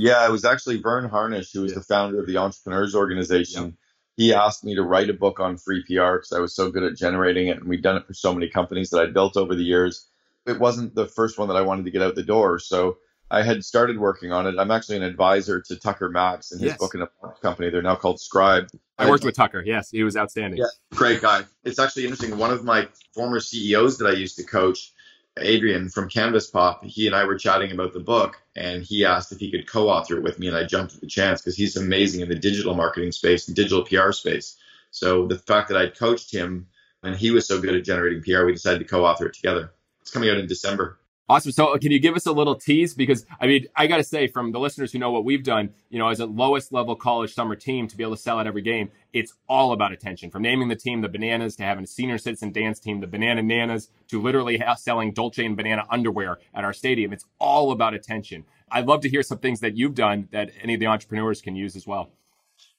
Yeah, 0.00 0.26
it 0.26 0.32
was 0.32 0.46
actually 0.46 0.80
Verne 0.80 1.10
Harnish, 1.10 1.52
who 1.52 1.60
was 1.60 1.72
yeah. 1.72 1.78
the 1.78 1.84
founder 1.84 2.20
of 2.20 2.26
the 2.26 2.38
Entrepreneurs 2.38 2.94
Organization. 2.94 3.64
Yeah. 3.64 3.70
He 4.16 4.34
asked 4.34 4.64
me 4.64 4.74
to 4.74 4.82
write 4.82 5.10
a 5.10 5.14
book 5.14 5.40
on 5.40 5.58
free 5.58 5.82
PR 5.82 6.14
because 6.14 6.32
I 6.34 6.40
was 6.40 6.54
so 6.54 6.70
good 6.70 6.82
at 6.82 6.96
generating 6.96 7.48
it. 7.48 7.58
And 7.58 7.68
we'd 7.68 7.82
done 7.82 7.96
it 7.96 8.06
for 8.06 8.14
so 8.14 8.32
many 8.32 8.48
companies 8.48 8.90
that 8.90 9.00
I'd 9.00 9.14
built 9.14 9.36
over 9.36 9.54
the 9.54 9.62
years. 9.62 10.06
It 10.46 10.58
wasn't 10.58 10.94
the 10.94 11.06
first 11.06 11.38
one 11.38 11.48
that 11.48 11.56
I 11.56 11.60
wanted 11.62 11.84
to 11.84 11.90
get 11.90 12.00
out 12.00 12.14
the 12.14 12.22
door. 12.22 12.58
So 12.58 12.96
I 13.30 13.42
had 13.42 13.62
started 13.62 13.98
working 13.98 14.32
on 14.32 14.46
it. 14.46 14.56
I'm 14.58 14.70
actually 14.70 14.96
an 14.96 15.02
advisor 15.02 15.60
to 15.60 15.76
Tucker 15.76 16.08
Max 16.08 16.50
and 16.50 16.60
his 16.60 16.70
yes. 16.70 16.78
book 16.78 16.94
and 16.94 17.02
a 17.02 17.08
company. 17.42 17.68
They're 17.68 17.82
now 17.82 17.94
called 17.94 18.20
Scribe. 18.20 18.68
I 18.98 19.08
worked 19.08 19.24
with 19.24 19.36
Tucker. 19.36 19.62
Yes, 19.64 19.90
he 19.90 20.02
was 20.02 20.16
outstanding. 20.16 20.58
Yeah, 20.58 20.96
great 20.96 21.20
guy. 21.20 21.42
It's 21.62 21.78
actually 21.78 22.04
interesting. 22.04 22.36
One 22.38 22.50
of 22.50 22.64
my 22.64 22.88
former 23.14 23.38
CEOs 23.38 23.98
that 23.98 24.06
I 24.06 24.12
used 24.12 24.36
to 24.38 24.44
coach, 24.44 24.92
Adrian 25.38 25.88
from 25.88 26.08
CanvasPop, 26.08 26.84
he 26.84 27.06
and 27.06 27.16
I 27.16 27.24
were 27.24 27.38
chatting 27.38 27.72
about 27.72 27.92
the 27.92 28.00
book, 28.00 28.40
and 28.56 28.82
he 28.82 29.04
asked 29.04 29.32
if 29.32 29.38
he 29.38 29.50
could 29.50 29.68
co-author 29.68 30.16
it 30.16 30.22
with 30.22 30.38
me, 30.38 30.48
and 30.48 30.56
I 30.56 30.64
jumped 30.64 30.94
at 30.94 31.00
the 31.00 31.06
chance 31.06 31.40
because 31.40 31.56
he's 31.56 31.76
amazing 31.76 32.20
in 32.20 32.28
the 32.28 32.34
digital 32.34 32.74
marketing 32.74 33.12
space 33.12 33.46
and 33.48 33.56
digital 33.56 33.84
PR 33.84 34.12
space. 34.12 34.56
So 34.90 35.26
the 35.26 35.38
fact 35.38 35.68
that 35.68 35.78
I'd 35.78 35.98
coached 35.98 36.32
him 36.32 36.66
and 37.02 37.16
he 37.16 37.30
was 37.30 37.46
so 37.46 37.60
good 37.60 37.74
at 37.74 37.84
generating 37.84 38.22
PR, 38.22 38.44
we 38.44 38.52
decided 38.52 38.80
to 38.80 38.84
co-author 38.84 39.26
it 39.26 39.34
together. 39.34 39.72
It's 40.02 40.10
coming 40.10 40.30
out 40.30 40.38
in 40.38 40.46
December. 40.46 40.99
Awesome. 41.30 41.52
So, 41.52 41.74
uh, 41.74 41.78
can 41.78 41.92
you 41.92 42.00
give 42.00 42.16
us 42.16 42.26
a 42.26 42.32
little 42.32 42.56
tease? 42.56 42.92
Because 42.92 43.24
I 43.40 43.46
mean, 43.46 43.66
I 43.76 43.86
got 43.86 43.98
to 43.98 44.02
say, 44.02 44.26
from 44.26 44.50
the 44.50 44.58
listeners 44.58 44.90
who 44.90 44.98
know 44.98 45.12
what 45.12 45.24
we've 45.24 45.44
done, 45.44 45.70
you 45.88 46.00
know, 46.00 46.08
as 46.08 46.18
a 46.18 46.26
lowest 46.26 46.72
level 46.72 46.96
college 46.96 47.34
summer 47.34 47.54
team 47.54 47.86
to 47.86 47.96
be 47.96 48.02
able 48.02 48.16
to 48.16 48.20
sell 48.20 48.40
out 48.40 48.48
every 48.48 48.62
game, 48.62 48.90
it's 49.12 49.34
all 49.48 49.70
about 49.70 49.92
attention. 49.92 50.32
From 50.32 50.42
naming 50.42 50.66
the 50.66 50.74
team 50.74 51.02
the 51.02 51.08
Bananas 51.08 51.54
to 51.56 51.62
having 51.62 51.84
a 51.84 51.86
senior 51.86 52.18
citizen 52.18 52.50
dance 52.50 52.80
team, 52.80 52.98
the 52.98 53.06
Banana 53.06 53.42
Nanas, 53.42 53.90
to 54.08 54.20
literally 54.20 54.60
selling 54.76 55.12
Dolce 55.12 55.46
and 55.46 55.56
Banana 55.56 55.86
underwear 55.88 56.40
at 56.52 56.64
our 56.64 56.72
stadium. 56.72 57.12
It's 57.12 57.24
all 57.38 57.70
about 57.70 57.94
attention. 57.94 58.44
I'd 58.68 58.86
love 58.86 59.02
to 59.02 59.08
hear 59.08 59.22
some 59.22 59.38
things 59.38 59.60
that 59.60 59.76
you've 59.76 59.94
done 59.94 60.26
that 60.32 60.50
any 60.60 60.74
of 60.74 60.80
the 60.80 60.86
entrepreneurs 60.86 61.40
can 61.40 61.54
use 61.54 61.76
as 61.76 61.86
well. 61.86 62.10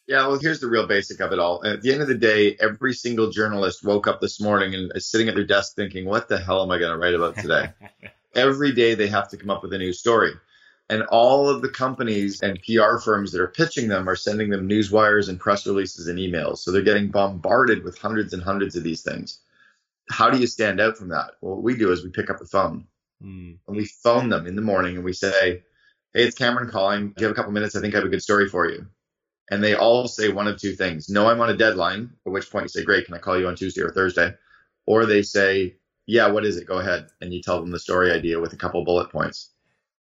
Yeah, 0.08 0.28
well, 0.28 0.40
here's 0.40 0.60
the 0.60 0.68
real 0.68 0.88
basic 0.88 1.22
of 1.22 1.32
it 1.32 1.40
all. 1.40 1.66
At 1.66 1.84
the 1.84 1.94
end 1.94 2.02
of 2.02 2.10
the 2.10 2.16
day, 2.16 2.58
every 2.60 2.96
single 2.96 3.32
journalist 3.32 3.82
woke 3.82 4.08
up 4.08 4.20
this 4.20 4.42
morning 4.42 4.76
and 4.76 4.92
is 4.94 5.10
sitting 5.10 5.30
at 5.30 5.36
their 5.36 5.46
desk 5.46 5.74
thinking, 5.78 6.04
what 6.04 6.28
the 6.28 6.38
hell 6.38 6.62
am 6.62 6.70
I 6.70 6.80
going 6.80 6.92
to 6.92 6.98
write 6.98 7.14
about 7.14 7.38
today? 7.38 7.70
every 8.36 8.72
day 8.72 8.96
they 8.96 9.08
have 9.08 9.30
to 9.30 9.38
come 9.38 9.50
up 9.50 9.64
with 9.64 9.74
a 9.74 9.78
new 9.78 9.94
story. 9.94 10.34
And 10.90 11.04
all 11.04 11.48
of 11.50 11.62
the 11.62 11.70
companies 11.70 12.42
and 12.42 12.62
PR 12.64 12.98
firms 12.98 13.32
that 13.32 13.40
are 13.40 13.48
pitching 13.48 13.88
them 13.88 14.10
are 14.10 14.16
sending 14.16 14.50
them 14.50 14.68
news 14.68 14.92
wires 14.92 15.30
and 15.30 15.40
press 15.40 15.66
releases 15.66 16.08
and 16.08 16.20
emails. 16.20 16.58
So 16.58 16.72
they're 16.72 16.82
getting 16.82 17.10
bombarded 17.10 17.84
with 17.84 17.98
hundreds 17.98 18.34
and 18.34 18.44
hundreds 18.44 18.76
of 18.76 18.84
these 18.84 19.02
things. 19.02 19.40
How 20.10 20.30
do 20.30 20.38
you 20.38 20.48
stand 20.48 20.82
out 20.82 20.98
from 20.98 21.08
that? 21.10 21.32
Well, 21.40 21.56
what 21.56 21.64
we 21.64 21.78
do 21.78 21.94
is 21.94 22.04
we 22.04 22.10
pick 22.10 22.30
up 22.30 22.40
the 22.40 22.46
phone 22.46 22.88
mm. 23.24 23.58
and 23.66 23.78
we 23.78 23.86
phone 23.86 24.28
them 24.28 24.46
in 24.48 24.58
the 24.58 24.62
morning 24.62 24.96
and 24.96 25.06
we 25.06 25.14
say, 25.14 25.64
Hey, 26.14 26.24
it's 26.24 26.38
Cameron 26.38 26.70
calling. 26.70 27.10
Do 27.12 27.22
you 27.22 27.28
have 27.28 27.32
a 27.32 27.36
couple 27.36 27.54
minutes? 27.54 27.76
I 27.76 27.80
think 27.80 27.94
I 27.94 27.98
have 28.00 28.06
a 28.06 28.10
good 28.10 28.22
story 28.22 28.50
for 28.50 28.70
you. 28.70 28.86
And 29.50 29.64
they 29.64 29.76
all 29.76 30.10
say 30.10 30.28
one 30.28 30.48
of 30.48 30.60
two 30.60 30.74
things. 30.74 31.08
No, 31.08 31.30
I'm 31.30 31.40
on 31.40 31.50
a 31.50 31.58
deadline, 31.58 32.12
at 32.26 32.34
which 32.34 32.52
point 32.52 32.64
you 32.64 32.70
say, 32.70 32.84
Great, 32.84 33.06
can 33.06 33.16
I 33.16 33.20
call 33.20 33.40
you 33.40 33.48
on 33.48 33.56
Tuesday 33.56 33.82
or 33.82 33.92
Thursday? 33.92 34.34
Or 34.86 35.06
they 35.06 35.22
say, 35.22 35.76
yeah, 36.06 36.28
what 36.28 36.46
is 36.46 36.58
it? 36.58 36.68
Go 36.68 36.80
ahead. 36.80 37.08
And 37.22 37.34
you 37.34 37.42
tell 37.42 37.60
them 37.60 37.72
the 37.72 37.80
story 37.80 38.12
idea 38.12 38.40
with 38.40 38.54
a 38.54 38.58
couple 38.58 38.84
bullet 38.84 39.12
points. 39.12 39.50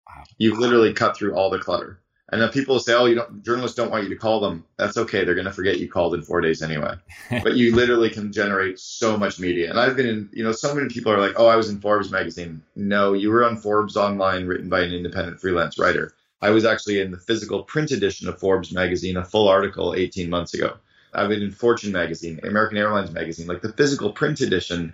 Wow. 0.07 0.23
You've 0.37 0.59
literally 0.59 0.93
cut 0.93 1.17
through 1.17 1.35
all 1.35 1.49
the 1.49 1.59
clutter. 1.59 2.01
And 2.31 2.41
then 2.41 2.49
people 2.49 2.79
say, 2.79 2.93
oh, 2.93 3.05
you 3.05 3.15
don't, 3.15 3.43
journalists 3.43 3.77
don't 3.77 3.91
want 3.91 4.03
you 4.03 4.09
to 4.09 4.15
call 4.15 4.39
them. 4.39 4.65
That's 4.77 4.97
okay. 4.97 5.23
They're 5.23 5.35
going 5.35 5.45
to 5.45 5.53
forget 5.53 5.79
you 5.79 5.87
called 5.87 6.15
in 6.15 6.23
four 6.23 6.41
days 6.41 6.63
anyway. 6.63 6.95
but 7.43 7.55
you 7.55 7.75
literally 7.75 8.09
can 8.09 8.33
generate 8.33 8.79
so 8.79 9.15
much 9.15 9.39
media. 9.39 9.69
And 9.69 9.79
I've 9.79 9.95
been 9.95 10.07
in, 10.07 10.29
you 10.33 10.43
know, 10.43 10.51
so 10.51 10.73
many 10.73 10.89
people 10.89 11.11
are 11.11 11.19
like, 11.19 11.39
oh, 11.39 11.45
I 11.45 11.55
was 11.55 11.69
in 11.69 11.79
Forbes 11.79 12.11
magazine. 12.11 12.63
No, 12.75 13.13
you 13.13 13.29
were 13.29 13.45
on 13.45 13.57
Forbes 13.57 13.95
online 13.95 14.47
written 14.47 14.69
by 14.69 14.81
an 14.81 14.91
independent 14.91 15.39
freelance 15.39 15.77
writer. 15.77 16.13
I 16.41 16.49
was 16.49 16.65
actually 16.65 16.99
in 16.99 17.11
the 17.11 17.17
physical 17.17 17.63
print 17.63 17.91
edition 17.91 18.27
of 18.27 18.39
Forbes 18.39 18.71
magazine, 18.71 19.17
a 19.17 19.23
full 19.23 19.47
article 19.47 19.93
18 19.95 20.29
months 20.29 20.53
ago. 20.53 20.77
I've 21.13 21.29
been 21.29 21.41
in 21.41 21.51
Fortune 21.51 21.91
magazine, 21.91 22.39
American 22.43 22.77
Airlines 22.77 23.11
magazine, 23.11 23.47
like 23.47 23.61
the 23.61 23.71
physical 23.73 24.11
print 24.11 24.41
edition 24.41 24.93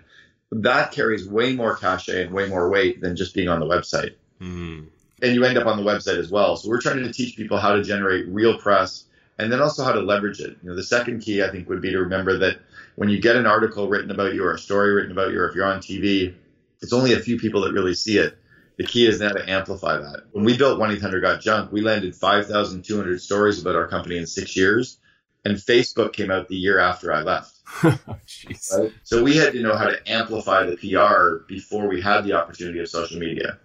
that 0.60 0.92
carries 0.92 1.26
way 1.26 1.54
more 1.54 1.76
cachet 1.76 2.24
and 2.24 2.34
way 2.34 2.46
more 2.46 2.68
weight 2.68 3.00
than 3.00 3.16
just 3.16 3.34
being 3.34 3.48
on 3.48 3.58
the 3.58 3.66
website. 3.66 4.14
Mm. 4.40 4.88
And 5.22 5.34
you 5.34 5.44
end 5.44 5.56
up 5.56 5.66
on 5.66 5.76
the 5.76 5.82
website 5.82 6.18
as 6.18 6.30
well. 6.30 6.56
So 6.56 6.68
we're 6.68 6.80
trying 6.80 7.02
to 7.02 7.12
teach 7.12 7.36
people 7.36 7.58
how 7.58 7.74
to 7.74 7.82
generate 7.82 8.28
real 8.28 8.58
press 8.58 9.04
and 9.38 9.50
then 9.50 9.60
also 9.60 9.82
how 9.82 9.92
to 9.92 10.00
leverage 10.00 10.40
it. 10.40 10.58
You 10.62 10.70
know, 10.70 10.76
the 10.76 10.82
second 10.82 11.20
key 11.20 11.42
I 11.42 11.50
think 11.50 11.68
would 11.68 11.80
be 11.80 11.90
to 11.92 11.98
remember 11.98 12.38
that 12.38 12.58
when 12.96 13.08
you 13.08 13.20
get 13.20 13.36
an 13.36 13.46
article 13.46 13.88
written 13.88 14.10
about 14.10 14.34
you 14.34 14.44
or 14.44 14.52
a 14.52 14.58
story 14.58 14.92
written 14.92 15.12
about 15.12 15.32
you, 15.32 15.40
or 15.40 15.48
if 15.48 15.54
you're 15.54 15.64
on 15.64 15.80
TV, 15.80 16.34
it's 16.82 16.92
only 16.92 17.14
a 17.14 17.20
few 17.20 17.38
people 17.38 17.62
that 17.62 17.72
really 17.72 17.94
see 17.94 18.18
it. 18.18 18.36
The 18.76 18.84
key 18.84 19.06
is 19.06 19.20
now 19.20 19.30
to 19.30 19.50
amplify 19.50 19.98
that. 19.98 20.24
When 20.32 20.44
we 20.44 20.56
built 20.56 20.78
1 20.78 20.90
800 20.90 21.20
Got 21.20 21.40
Junk, 21.40 21.72
we 21.72 21.80
landed 21.80 22.14
5,200 22.14 23.20
stories 23.20 23.60
about 23.60 23.76
our 23.76 23.86
company 23.86 24.18
in 24.18 24.26
six 24.26 24.56
years. 24.56 24.98
And 25.44 25.56
Facebook 25.56 26.12
came 26.12 26.30
out 26.30 26.48
the 26.48 26.56
year 26.56 26.78
after 26.78 27.12
I 27.12 27.22
left. 27.22 27.56
right? 27.82 28.92
So 29.02 29.22
we 29.22 29.36
had 29.36 29.52
to 29.52 29.62
know 29.62 29.76
how 29.76 29.86
to 29.86 29.98
amplify 30.10 30.64
the 30.64 30.76
PR 30.76 31.44
before 31.46 31.88
we 31.88 32.00
had 32.00 32.22
the 32.22 32.32
opportunity 32.32 32.80
of 32.80 32.88
social 32.88 33.18
media. 33.18 33.58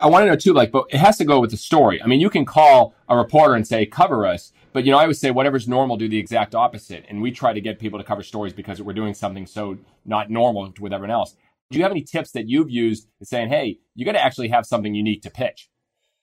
I 0.00 0.08
want 0.08 0.24
to 0.24 0.26
know 0.26 0.36
too, 0.36 0.52
like, 0.52 0.72
but 0.72 0.86
it 0.90 0.98
has 0.98 1.16
to 1.18 1.24
go 1.24 1.40
with 1.40 1.50
the 1.50 1.56
story. 1.56 2.02
I 2.02 2.06
mean, 2.06 2.20
you 2.20 2.28
can 2.28 2.44
call 2.44 2.94
a 3.08 3.16
reporter 3.16 3.54
and 3.54 3.66
say, 3.66 3.86
cover 3.86 4.26
us, 4.26 4.52
but 4.72 4.84
you 4.84 4.90
know, 4.90 4.98
I 4.98 5.06
would 5.06 5.16
say 5.16 5.30
whatever's 5.30 5.68
normal, 5.68 5.96
do 5.96 6.08
the 6.08 6.18
exact 6.18 6.54
opposite. 6.54 7.04
And 7.08 7.22
we 7.22 7.30
try 7.30 7.52
to 7.52 7.60
get 7.60 7.78
people 7.78 7.98
to 7.98 8.04
cover 8.04 8.22
stories 8.22 8.52
because 8.52 8.82
we're 8.82 8.92
doing 8.92 9.14
something 9.14 9.46
so 9.46 9.78
not 10.04 10.30
normal 10.30 10.72
with 10.80 10.92
everyone 10.92 11.12
else. 11.12 11.36
Do 11.70 11.78
you 11.78 11.84
have 11.84 11.92
any 11.92 12.02
tips 12.02 12.32
that 12.32 12.48
you've 12.48 12.70
used 12.70 13.08
in 13.20 13.26
saying, 13.26 13.48
hey, 13.48 13.78
you 13.94 14.04
got 14.04 14.12
to 14.12 14.22
actually 14.22 14.48
have 14.48 14.66
something 14.66 14.94
unique 14.94 15.22
to 15.22 15.30
pitch? 15.30 15.70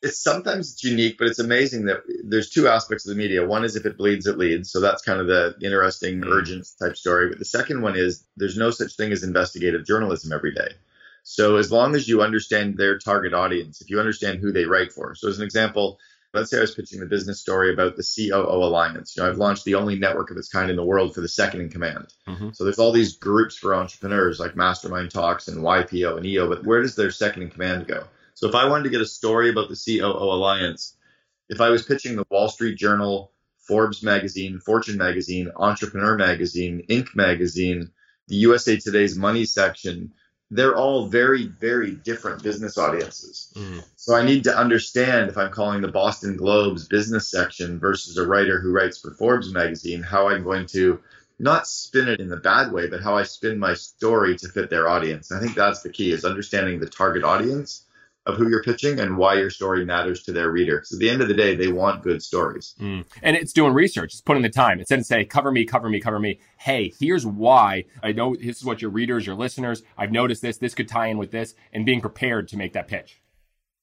It's 0.02 0.18
sometimes 0.18 0.74
it's 0.74 0.84
unique, 0.84 1.18
but 1.18 1.28
it's 1.28 1.40
amazing 1.40 1.86
that 1.86 2.04
there's 2.24 2.50
two 2.50 2.68
aspects 2.68 3.06
of 3.06 3.16
the 3.16 3.22
media. 3.22 3.46
One 3.46 3.64
is 3.64 3.76
if 3.76 3.86
it 3.86 3.98
bleeds, 3.98 4.26
it 4.26 4.38
leads. 4.38 4.72
So 4.72 4.80
that's 4.80 5.04
kind 5.04 5.20
of 5.20 5.28
the 5.28 5.56
interesting, 5.62 6.22
mm. 6.22 6.32
urgent 6.32 6.68
type 6.80 6.98
story. 6.98 7.30
But 7.30 7.40
the 7.40 7.46
second 7.46 7.82
one 7.82 7.96
is 7.96 8.26
there's 8.36 8.58
no 8.58 8.72
such 8.72 8.96
thing 8.96 9.12
as 9.12 9.24
investigative 9.24 9.86
journalism 9.86 10.32
every 10.32 10.54
day. 10.54 10.70
So 11.24 11.58
as 11.58 11.72
long 11.72 11.96
as 11.96 12.08
you 12.08 12.24
understand 12.24 12.78
their 12.78 12.98
target 12.98 13.34
audience, 13.34 13.82
if 13.82 13.92
you 13.92 14.00
understand 14.00 14.40
who 14.40 14.52
they 14.52 14.66
write 14.66 14.92
for. 14.92 15.14
So 15.14 15.30
as 15.30 15.38
an 15.38 15.46
example, 15.46 16.00
let's 16.34 16.50
say 16.50 16.58
I 16.58 16.62
was 16.62 16.74
pitching 16.74 17.00
the 17.00 17.06
business 17.06 17.40
story 17.40 17.72
about 17.72 17.96
the 17.96 18.04
COO 18.04 18.64
Alliance. 18.64 19.16
You 19.16 19.22
know, 19.22 19.30
I've 19.30 19.38
launched 19.38 19.66
the 19.66 19.76
only 19.76 20.00
network 20.00 20.32
of 20.32 20.38
its 20.38 20.50
kind 20.50 20.72
in 20.72 20.78
the 20.78 20.84
world 20.84 21.14
for 21.14 21.22
the 21.22 21.28
second 21.28 21.62
in 21.62 21.70
command. 21.70 22.08
Mm-hmm. 22.28 22.50
So 22.54 22.64
there's 22.64 22.80
all 22.80 22.92
these 22.92 23.18
groups 23.18 23.56
for 23.56 23.76
entrepreneurs 23.76 24.40
like 24.40 24.56
Mastermind 24.56 25.12
Talks 25.12 25.48
and 25.48 25.60
YPO 25.60 26.18
and 26.18 26.26
EO, 26.26 26.50
but 26.50 26.66
where 26.66 26.82
does 26.82 26.96
their 26.96 27.12
second 27.12 27.44
in 27.44 27.50
command 27.52 27.86
go? 27.86 28.04
So 28.42 28.50
if 28.50 28.56
I 28.56 28.68
wanted 28.68 28.86
to 28.86 28.90
get 28.90 29.02
a 29.02 29.06
story 29.06 29.52
about 29.52 29.70
the 29.70 29.76
COO 29.76 30.18
Alliance, 30.18 30.98
if 31.48 31.62
I 31.62 31.70
was 31.70 31.84
pitching 31.84 32.16
the 32.16 32.26
Wall 32.32 32.50
Street 32.50 32.76
Journal, 32.76 33.32
Forbes 33.60 34.02
magazine, 34.02 34.58
Fortune 34.58 34.98
magazine, 34.98 35.52
Entrepreneur 35.56 36.18
magazine, 36.18 36.84
Inc 36.90 37.16
magazine, 37.16 37.92
the 38.30 38.38
USA 38.38 38.78
Today's 38.78 39.16
money 39.16 39.46
section, 39.46 40.12
they're 40.50 40.76
all 40.76 41.06
very, 41.06 41.46
very 41.46 41.92
different 41.92 42.42
business 42.42 42.80
audiences. 42.80 43.54
Mm. 43.56 43.84
So 43.96 44.16
I 44.16 44.26
need 44.26 44.46
to 44.46 44.58
understand 44.58 45.30
if 45.30 45.38
I'm 45.38 45.52
calling 45.52 45.82
the 45.82 45.88
Boston 45.90 46.36
Globe's 46.36 46.88
business 46.88 47.30
section 47.30 47.78
versus 47.78 48.18
a 48.18 48.26
writer 48.26 48.60
who 48.60 48.72
writes 48.72 48.98
for 48.98 49.12
Forbes 49.12 49.54
magazine, 49.54 50.02
how 50.02 50.30
I'm 50.30 50.44
going 50.44 50.66
to 50.68 51.00
not 51.38 51.68
spin 51.68 52.08
it 52.08 52.20
in 52.20 52.30
the 52.30 52.38
bad 52.38 52.72
way, 52.72 52.88
but 52.88 53.04
how 53.04 53.16
I 53.16 53.22
spin 53.22 53.60
my 53.60 53.76
story 53.76 54.36
to 54.38 54.50
fit 54.50 54.72
their 54.72 54.90
audience. 54.90 55.32
I 55.32 55.40
think 55.40 55.54
that's 55.54 55.84
the 55.84 55.90
key 55.90 56.12
is 56.12 56.26
understanding 56.26 56.80
the 56.80 56.90
target 56.90 57.24
audience 57.24 57.86
of 58.32 58.38
who 58.38 58.50
you're 58.50 58.64
pitching 58.64 59.00
and 59.00 59.18
why 59.18 59.36
your 59.36 59.50
story 59.50 59.86
matters 59.86 60.24
to 60.24 60.32
their 60.32 60.52
reader. 60.52 60.82
So 60.86 60.96
at 60.96 61.00
the 61.00 61.10
end 61.10 61.22
of 61.22 61.28
the 61.28 61.34
day, 61.34 61.56
they 61.56 61.72
want 61.72 62.04
good 62.04 62.24
stories. 62.24 62.76
Mm. 62.80 63.06
And 63.22 63.36
it's 63.36 63.54
doing 63.54 63.74
research. 63.74 64.14
It's 64.14 64.22
putting 64.22 64.44
the 64.44 64.50
time. 64.50 64.80
Instead 64.80 65.00
of 65.00 65.06
say, 65.06 65.26
cover 65.26 65.52
me, 65.52 65.66
cover 65.66 65.90
me, 65.90 66.00
cover 66.00 66.20
me. 66.20 66.40
Hey, 66.58 66.94
here's 67.00 67.26
why. 67.26 67.86
I 68.02 68.12
know 68.12 68.36
this 68.36 68.58
is 68.58 68.66
what 68.66 68.82
your 68.82 68.92
readers, 68.92 69.26
your 69.26 69.36
listeners, 69.36 69.84
I've 69.98 70.12
noticed 70.12 70.42
this. 70.42 70.58
This 70.58 70.76
could 70.76 70.88
tie 70.88 71.08
in 71.08 71.18
with 71.18 71.32
this 71.32 71.54
and 71.74 71.86
being 71.86 72.02
prepared 72.02 72.48
to 72.50 72.58
make 72.58 72.74
that 72.74 72.88
pitch. 72.88 73.22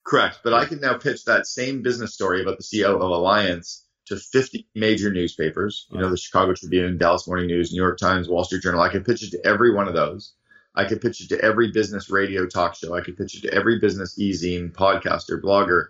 Correct. 0.04 0.40
But 0.42 0.54
I 0.54 0.64
can 0.64 0.80
now 0.80 0.96
pitch 0.96 1.24
that 1.26 1.46
same 1.46 1.82
business 1.82 2.14
story 2.14 2.40
about 2.40 2.56
the 2.56 2.64
CEO 2.64 2.94
of 2.94 3.02
Alliance 3.02 3.84
to 4.06 4.16
50 4.16 4.66
major 4.74 5.12
newspapers, 5.12 5.86
you 5.90 5.98
know, 5.98 6.08
the 6.08 6.16
Chicago 6.16 6.54
Tribune, 6.54 6.96
Dallas 6.96 7.26
Morning 7.26 7.46
News, 7.46 7.72
New 7.72 7.82
York 7.82 7.98
Times, 7.98 8.28
Wall 8.28 8.44
Street 8.44 8.62
Journal. 8.62 8.80
I 8.80 8.88
can 8.88 9.04
pitch 9.04 9.22
it 9.22 9.30
to 9.32 9.46
every 9.46 9.74
one 9.74 9.86
of 9.86 9.94
those. 9.94 10.32
I 10.78 10.84
could 10.84 11.00
pitch 11.00 11.20
it 11.20 11.28
to 11.30 11.40
every 11.44 11.72
business 11.72 12.08
radio 12.08 12.46
talk 12.46 12.76
show. 12.76 12.94
I 12.94 13.00
could 13.00 13.16
pitch 13.16 13.34
it 13.34 13.48
to 13.48 13.52
every 13.52 13.80
business 13.80 14.16
e-zine, 14.16 14.70
podcaster, 14.72 15.42
blogger. 15.42 15.88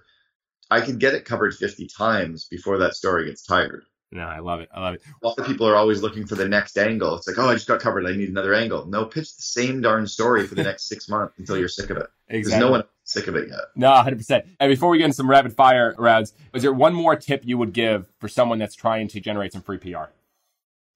I 0.70 0.80
could 0.80 0.98
get 0.98 1.12
it 1.12 1.26
covered 1.26 1.54
50 1.54 1.86
times 1.88 2.46
before 2.46 2.78
that 2.78 2.94
story 2.94 3.26
gets 3.26 3.42
tired. 3.42 3.84
No, 4.10 4.22
I 4.22 4.38
love 4.38 4.60
it. 4.60 4.70
I 4.74 4.80
love 4.80 4.94
it. 4.94 5.02
A 5.22 5.26
lot 5.26 5.38
of 5.38 5.44
people 5.44 5.68
are 5.68 5.76
always 5.76 6.00
looking 6.00 6.26
for 6.26 6.36
the 6.36 6.48
next 6.48 6.78
angle. 6.78 7.14
It's 7.16 7.28
like, 7.28 7.36
oh, 7.36 7.50
I 7.50 7.52
just 7.52 7.66
got 7.66 7.80
covered. 7.80 8.06
I 8.06 8.16
need 8.16 8.30
another 8.30 8.54
angle. 8.54 8.86
No, 8.86 9.04
pitch 9.04 9.36
the 9.36 9.42
same 9.42 9.82
darn 9.82 10.06
story 10.06 10.46
for 10.46 10.54
the 10.54 10.62
next 10.62 10.88
six 10.88 11.06
months 11.06 11.34
until 11.36 11.58
you're 11.58 11.68
sick 11.68 11.90
of 11.90 11.98
it. 11.98 12.06
Exactly. 12.28 12.64
No 12.64 12.70
one 12.70 12.84
sick 13.04 13.26
of 13.26 13.36
it 13.36 13.50
yet. 13.50 13.60
No, 13.76 13.90
100%. 13.90 14.46
And 14.58 14.70
before 14.70 14.88
we 14.88 14.96
get 14.96 15.04
into 15.04 15.16
some 15.16 15.28
rapid 15.28 15.52
fire 15.52 15.94
rounds, 15.98 16.32
is 16.54 16.62
there 16.62 16.72
one 16.72 16.94
more 16.94 17.14
tip 17.14 17.42
you 17.44 17.58
would 17.58 17.74
give 17.74 18.06
for 18.18 18.28
someone 18.28 18.58
that's 18.58 18.74
trying 18.74 19.08
to 19.08 19.20
generate 19.20 19.52
some 19.52 19.60
free 19.60 19.76
PR? 19.76 20.04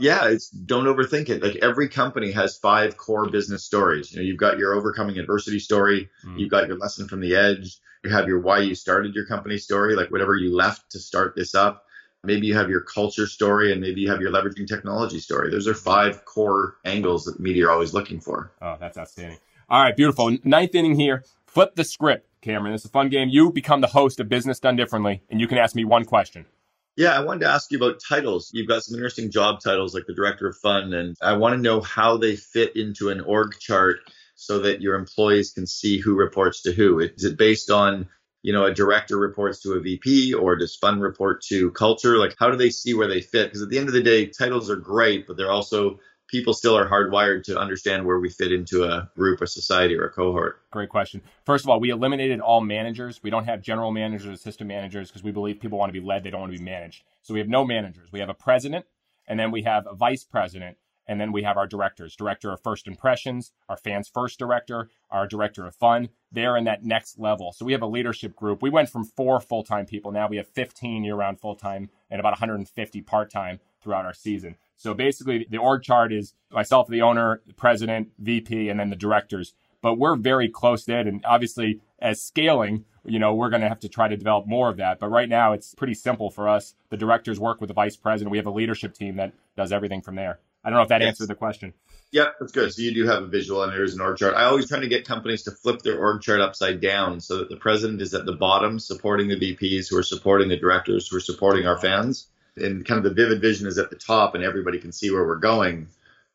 Yeah, 0.03 0.29
it's 0.29 0.51
don't 0.51 0.85
overthink 0.85 1.29
it. 1.29 1.43
Like 1.43 1.57
every 1.57 1.89
company 1.89 2.33
has 2.33 2.59
five 2.59 2.97
core 2.97 3.31
business 3.31 3.65
stories. 3.65 4.13
You 4.13 4.19
know, 4.19 4.25
you've 4.25 4.39
got 4.39 4.59
your 4.59 4.75
overcoming 4.75 5.19
adversity 5.19 5.59
story, 5.59 6.11
mm. 6.25 6.39
you've 6.39 6.51
got 6.51 6.69
your 6.69 6.77
lesson 6.77 7.09
from 7.09 7.21
the 7.21 7.35
edge, 7.35 7.79
you 8.05 8.11
have 8.11 8.27
your 8.27 8.41
why 8.41 8.59
you 8.59 8.75
started 8.75 9.15
your 9.15 9.27
company 9.27 9.59
story, 9.59 9.95
like 9.95 10.11
whatever 10.11 10.37
you 10.37 10.55
left 10.55 10.91
to 10.91 10.99
start 10.99 11.35
this 11.37 11.55
up 11.55 11.85
Maybe 12.25 12.47
you 12.47 12.55
have 12.55 12.71
your 12.71 12.83
culture 12.83 13.27
story 13.27 13.73
and 13.73 13.81
maybe 13.81 14.01
you 14.01 14.11
have 14.11 14.21
your 14.21 14.31
leveraging 14.31 14.69
technology 14.69 15.19
story. 15.19 15.51
Those 15.51 15.67
are 15.67 15.75
five 15.75 16.25
core 16.25 16.77
angles 16.85 17.25
that 17.25 17.41
media 17.41 17.67
are 17.67 17.73
always 17.73 17.93
looking 17.93 18.21
for. 18.21 18.53
Oh, 18.63 18.77
that's 18.79 18.97
outstanding. 18.97 19.39
All 19.69 19.83
right, 19.83 19.97
beautiful. 19.97 20.37
Ninth 20.45 20.75
inning 20.75 20.95
here. 20.95 21.25
Flip 21.47 21.75
the 21.75 21.83
script, 21.83 22.29
Cameron. 22.41 22.75
It's 22.75 22.85
a 22.85 22.89
fun 22.89 23.09
game. 23.09 23.29
You 23.29 23.51
become 23.51 23.81
the 23.81 23.89
host 23.89 24.21
of 24.21 24.29
Business 24.29 24.61
Done 24.61 24.77
Differently, 24.77 25.23
and 25.31 25.41
you 25.41 25.49
can 25.49 25.59
ask 25.59 25.75
me 25.75 25.85
one 25.85 26.05
question. 26.05 26.47
Yeah, 26.97 27.17
I 27.17 27.25
wanted 27.25 27.41
to 27.41 27.51
ask 27.51 27.71
you 27.73 27.79
about 27.79 28.01
titles. 28.07 28.51
You've 28.53 28.69
got 28.69 28.83
some 28.83 28.95
interesting 28.95 29.31
job 29.31 29.61
titles 29.61 29.95
like 29.95 30.07
the 30.07 30.15
director 30.15 30.47
of 30.47 30.57
fun, 30.59 30.93
and 30.93 31.17
I 31.23 31.35
want 31.35 31.55
to 31.55 31.61
know 31.61 31.81
how 31.81 32.19
they 32.19 32.37
fit 32.37 32.77
into 32.77 33.09
an 33.09 33.21
org 33.21 33.59
chart 33.59 34.01
so 34.35 34.59
that 34.61 34.83
your 34.83 34.95
employees 34.95 35.53
can 35.53 35.67
see 35.67 35.99
who 35.99 36.15
reports 36.15 36.63
to 36.63 36.73
who. 36.73 36.99
Is 37.01 37.25
it 37.25 37.39
based 37.39 37.71
on 37.71 38.09
you 38.43 38.53
know, 38.53 38.65
a 38.65 38.75
director 38.75 39.17
reports 39.17 39.61
to 39.61 39.73
a 39.75 39.81
VP 39.81 40.35
or 40.35 40.57
does 40.57 40.77
fun 40.77 41.01
report 41.01 41.43
to 41.43 41.71
culture? 41.71 42.19
Like, 42.19 42.35
how 42.39 42.51
do 42.51 42.57
they 42.57 42.71
see 42.71 42.93
where 42.93 43.07
they 43.07 43.21
fit? 43.21 43.49
Because 43.49 43.63
at 43.63 43.69
the 43.69 43.79
end 43.79 43.89
of 43.89 43.95
the 43.95 44.03
day, 44.03 44.27
titles 44.27 44.69
are 44.69 44.77
great, 44.77 45.27
but 45.27 45.37
they're 45.37 45.51
also 45.51 46.01
people 46.33 46.55
still 46.55 46.77
are 46.77 46.89
hardwired 46.89 47.45
to 47.45 47.59
understand 47.59 48.05
where 48.05 48.19
we 48.19 48.31
fit 48.31 48.51
into 48.51 48.85
a 48.85 49.09
group, 49.15 49.43
a 49.43 49.47
society, 49.47 49.95
or 49.95 50.07
a 50.07 50.11
cohort? 50.11 50.63
Great 50.71 50.89
question. 50.89 51.21
First 51.45 51.65
of 51.65 51.71
all, 51.71 51.79
we 51.79 51.91
eliminated 51.91 52.41
all 52.41 52.63
managers. 52.63 53.23
We 53.23 53.31
don't 53.31 53.45
have 53.45 53.61
general 53.61 53.93
managers, 53.93 54.41
assistant 54.41 54.67
managers, 54.67 55.09
because 55.09 55.23
we 55.23 55.31
believe 55.31 55.61
people 55.61 55.79
want 55.79 55.91
to 55.93 56.01
be 56.01 56.05
led, 56.05 56.25
they 56.25 56.31
don't 56.31 56.41
want 56.41 56.53
to 56.53 56.59
be 56.59 56.65
managed. 56.65 57.05
So 57.23 57.35
we 57.35 57.41
have 57.41 57.49
no 57.49 57.65
managers. 57.65 58.11
We 58.11 58.21
have 58.21 58.31
a 58.31 58.35
president, 58.35 58.87
and 59.29 59.39
then 59.39 59.51
we 59.51 59.63
have 59.63 59.87
a 59.87 59.95
vice 59.95 60.25
president, 60.25 60.79
and 61.07 61.21
then 61.21 61.33
we 61.33 61.43
have 61.43 61.59
our 61.59 61.67
directors, 61.67 62.17
director 62.17 62.51
of 62.51 62.63
first 62.63 62.87
impressions, 62.87 63.53
our 63.69 63.77
fans 63.77 64.09
first 64.09 64.39
director, 64.39 64.89
our 65.11 65.27
director 65.27 65.67
of 65.67 65.75
fun. 65.75 66.09
They're 66.31 66.57
in 66.57 66.65
that 66.65 66.85
next 66.85 67.19
level. 67.19 67.53
So 67.53 67.67
we 67.67 67.73
have 67.73 67.83
a 67.83 67.87
leadership 67.87 68.35
group. 68.35 68.63
We 68.63 68.71
went 68.71 68.89
from 68.89 69.05
four 69.05 69.39
full 69.41 69.65
time 69.65 69.85
people. 69.85 70.13
Now 70.13 70.29
we 70.29 70.39
have 70.39 70.47
15 70.47 71.05
year 71.05 71.15
round 71.15 71.41
full 71.41 71.57
time 71.57 71.91
and 72.11 72.21
about 72.21 72.33
150 72.33 73.03
part 73.03 73.31
time 73.31 73.61
throughout 73.83 74.07
our 74.07 74.15
season. 74.15 74.57
So 74.83 74.95
basically, 74.95 75.47
the 75.49 75.59
org 75.59 75.85
chart 75.85 76.13
is 76.13 76.35
myself, 76.51 76.89
the 76.89 77.03
owner, 77.03 77.41
the 77.47 77.55
president, 77.55 78.09
VP, 78.19 78.69
and 78.69 78.81
then 78.81 78.91
the 78.91 78.97
directors. 78.97 79.55
But 79.81 79.95
we're 79.95 80.17
very 80.17 80.49
close 80.49 80.89
knit. 80.89 81.07
And 81.07 81.25
obviously, 81.25 81.81
as 82.01 82.21
scaling, 82.21 82.85
you 83.05 83.21
know, 83.21 83.33
we're 83.33 83.49
going 83.49 83.63
to 83.63 83.69
have 83.69 83.79
to 83.81 83.89
try 83.89 84.09
to 84.09 84.17
develop 84.17 84.49
more 84.49 84.69
of 84.69 84.79
that. 84.79 84.99
But 84.99 85.11
right 85.11 85.29
now, 85.29 85.53
it's 85.53 85.73
pretty 85.73 85.95
simple 85.95 86.31
for 86.31 86.49
us. 86.49 86.75
The 86.91 86.97
directors 86.97 87.39
work 87.39 87.61
with 87.61 87.69
the 87.69 87.75
vice 87.75 87.95
president. 87.95 88.33
We 88.33 88.39
have 88.39 88.47
a 88.47 88.51
leadership 88.51 88.93
team 88.93 89.17
that 89.19 89.33
does 89.57 89.71
everything 89.71 90.03
from 90.03 90.17
there. 90.17 90.41
I 90.65 90.71
don't 90.71 90.79
know 90.79 90.83
if 90.83 90.89
that 90.89 91.01
yes. 91.01 91.11
answered 91.11 91.29
the 91.29 91.37
question. 91.37 91.75
Yeah, 92.11 92.31
that's 92.41 92.51
good. 92.51 92.73
So 92.73 92.83
you 92.83 92.93
do 92.93 93.07
have 93.07 93.23
a 93.23 93.29
visual 93.29 93.63
and 93.63 93.73
there's 93.73 93.95
an 93.95 94.01
org 94.01 94.19
chart. 94.19 94.35
I 94.35 94.47
always 94.47 94.69
try 94.69 94.81
to 94.81 94.89
get 94.89 95.07
companies 95.07 95.45
to 95.45 95.53
flip 95.53 95.83
their 95.83 96.01
org 96.01 96.23
chart 96.23 96.41
upside 96.41 96.81
down 96.81 97.21
so 97.21 97.39
that 97.39 97.51
the 97.51 97.57
president 97.57 98.03
is 98.03 98.15
at 98.15 98.27
the 98.27 98.35
bottom 98.35 98.81
supporting 98.81 99.29
the 99.29 99.37
VPs 99.37 99.89
who 99.89 99.97
are 99.97 100.03
supporting 100.03 100.49
the 100.49 100.57
directors 100.57 101.07
who 101.07 101.19
are 101.19 101.21
supporting 101.21 101.67
our 101.69 101.79
fans. 101.79 102.27
And 102.57 102.85
kind 102.85 102.99
of 102.99 103.05
the 103.05 103.15
vivid 103.15 103.41
vision 103.41 103.67
is 103.67 103.79
at 103.79 103.91
the 103.91 103.97
top 103.97 104.35
and 104.35 104.45
everybody 104.45 104.79
can 104.79 104.93
see 104.93 105.11
where 105.11 105.27
we're 105.27 105.37
going. 105.37 105.89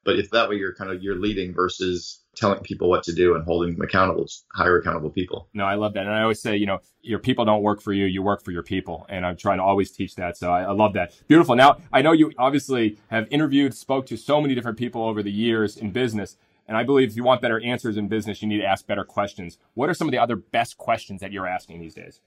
But 0.03 0.17
if 0.19 0.29
that 0.31 0.47
way 0.49 0.55
you're 0.55 0.73
kind 0.73 0.89
of 0.89 1.03
you're 1.03 1.19
leading 1.19 1.53
versus 1.53 2.21
telling 2.37 2.59
people 2.61 2.89
what 2.89 3.03
to 3.03 3.13
do 3.13 3.35
and 3.35 3.43
holding 3.43 3.73
them 3.73 3.81
accountable, 3.81 4.25
hire 4.53 4.77
accountable 4.77 5.09
people. 5.09 5.49
No, 5.53 5.65
I 5.65 5.75
love 5.75 5.93
that. 5.95 6.05
And 6.05 6.13
I 6.13 6.21
always 6.21 6.41
say, 6.41 6.55
you 6.55 6.65
know, 6.65 6.79
your 7.01 7.19
people 7.19 7.43
don't 7.45 7.61
work 7.61 7.81
for 7.81 7.91
you, 7.91 8.05
you 8.05 8.21
work 8.21 8.43
for 8.43 8.51
your 8.51 8.63
people. 8.63 9.05
And 9.09 9.25
I'm 9.25 9.35
trying 9.35 9.57
to 9.57 9.63
always 9.63 9.91
teach 9.91 10.15
that. 10.15 10.37
So 10.37 10.49
I, 10.49 10.61
I 10.63 10.71
love 10.71 10.93
that. 10.93 11.13
Beautiful. 11.27 11.55
Now, 11.55 11.79
I 11.91 12.01
know 12.01 12.13
you 12.13 12.31
obviously 12.37 12.97
have 13.09 13.27
interviewed, 13.31 13.73
spoke 13.75 14.05
to 14.07 14.17
so 14.17 14.39
many 14.39 14.55
different 14.55 14.77
people 14.77 15.03
over 15.03 15.21
the 15.21 15.31
years 15.31 15.75
in 15.75 15.91
business. 15.91 16.37
And 16.67 16.77
I 16.77 16.83
believe 16.83 17.09
if 17.09 17.15
you 17.15 17.23
want 17.23 17.41
better 17.41 17.59
answers 17.61 17.97
in 17.97 18.07
business, 18.07 18.41
you 18.41 18.47
need 18.47 18.59
to 18.59 18.65
ask 18.65 18.85
better 18.85 19.03
questions. 19.03 19.57
What 19.73 19.89
are 19.89 19.93
some 19.93 20.07
of 20.07 20.11
the 20.11 20.19
other 20.19 20.35
best 20.35 20.77
questions 20.77 21.21
that 21.21 21.31
you're 21.31 21.47
asking 21.47 21.81
these 21.81 21.95
days? 21.95 22.21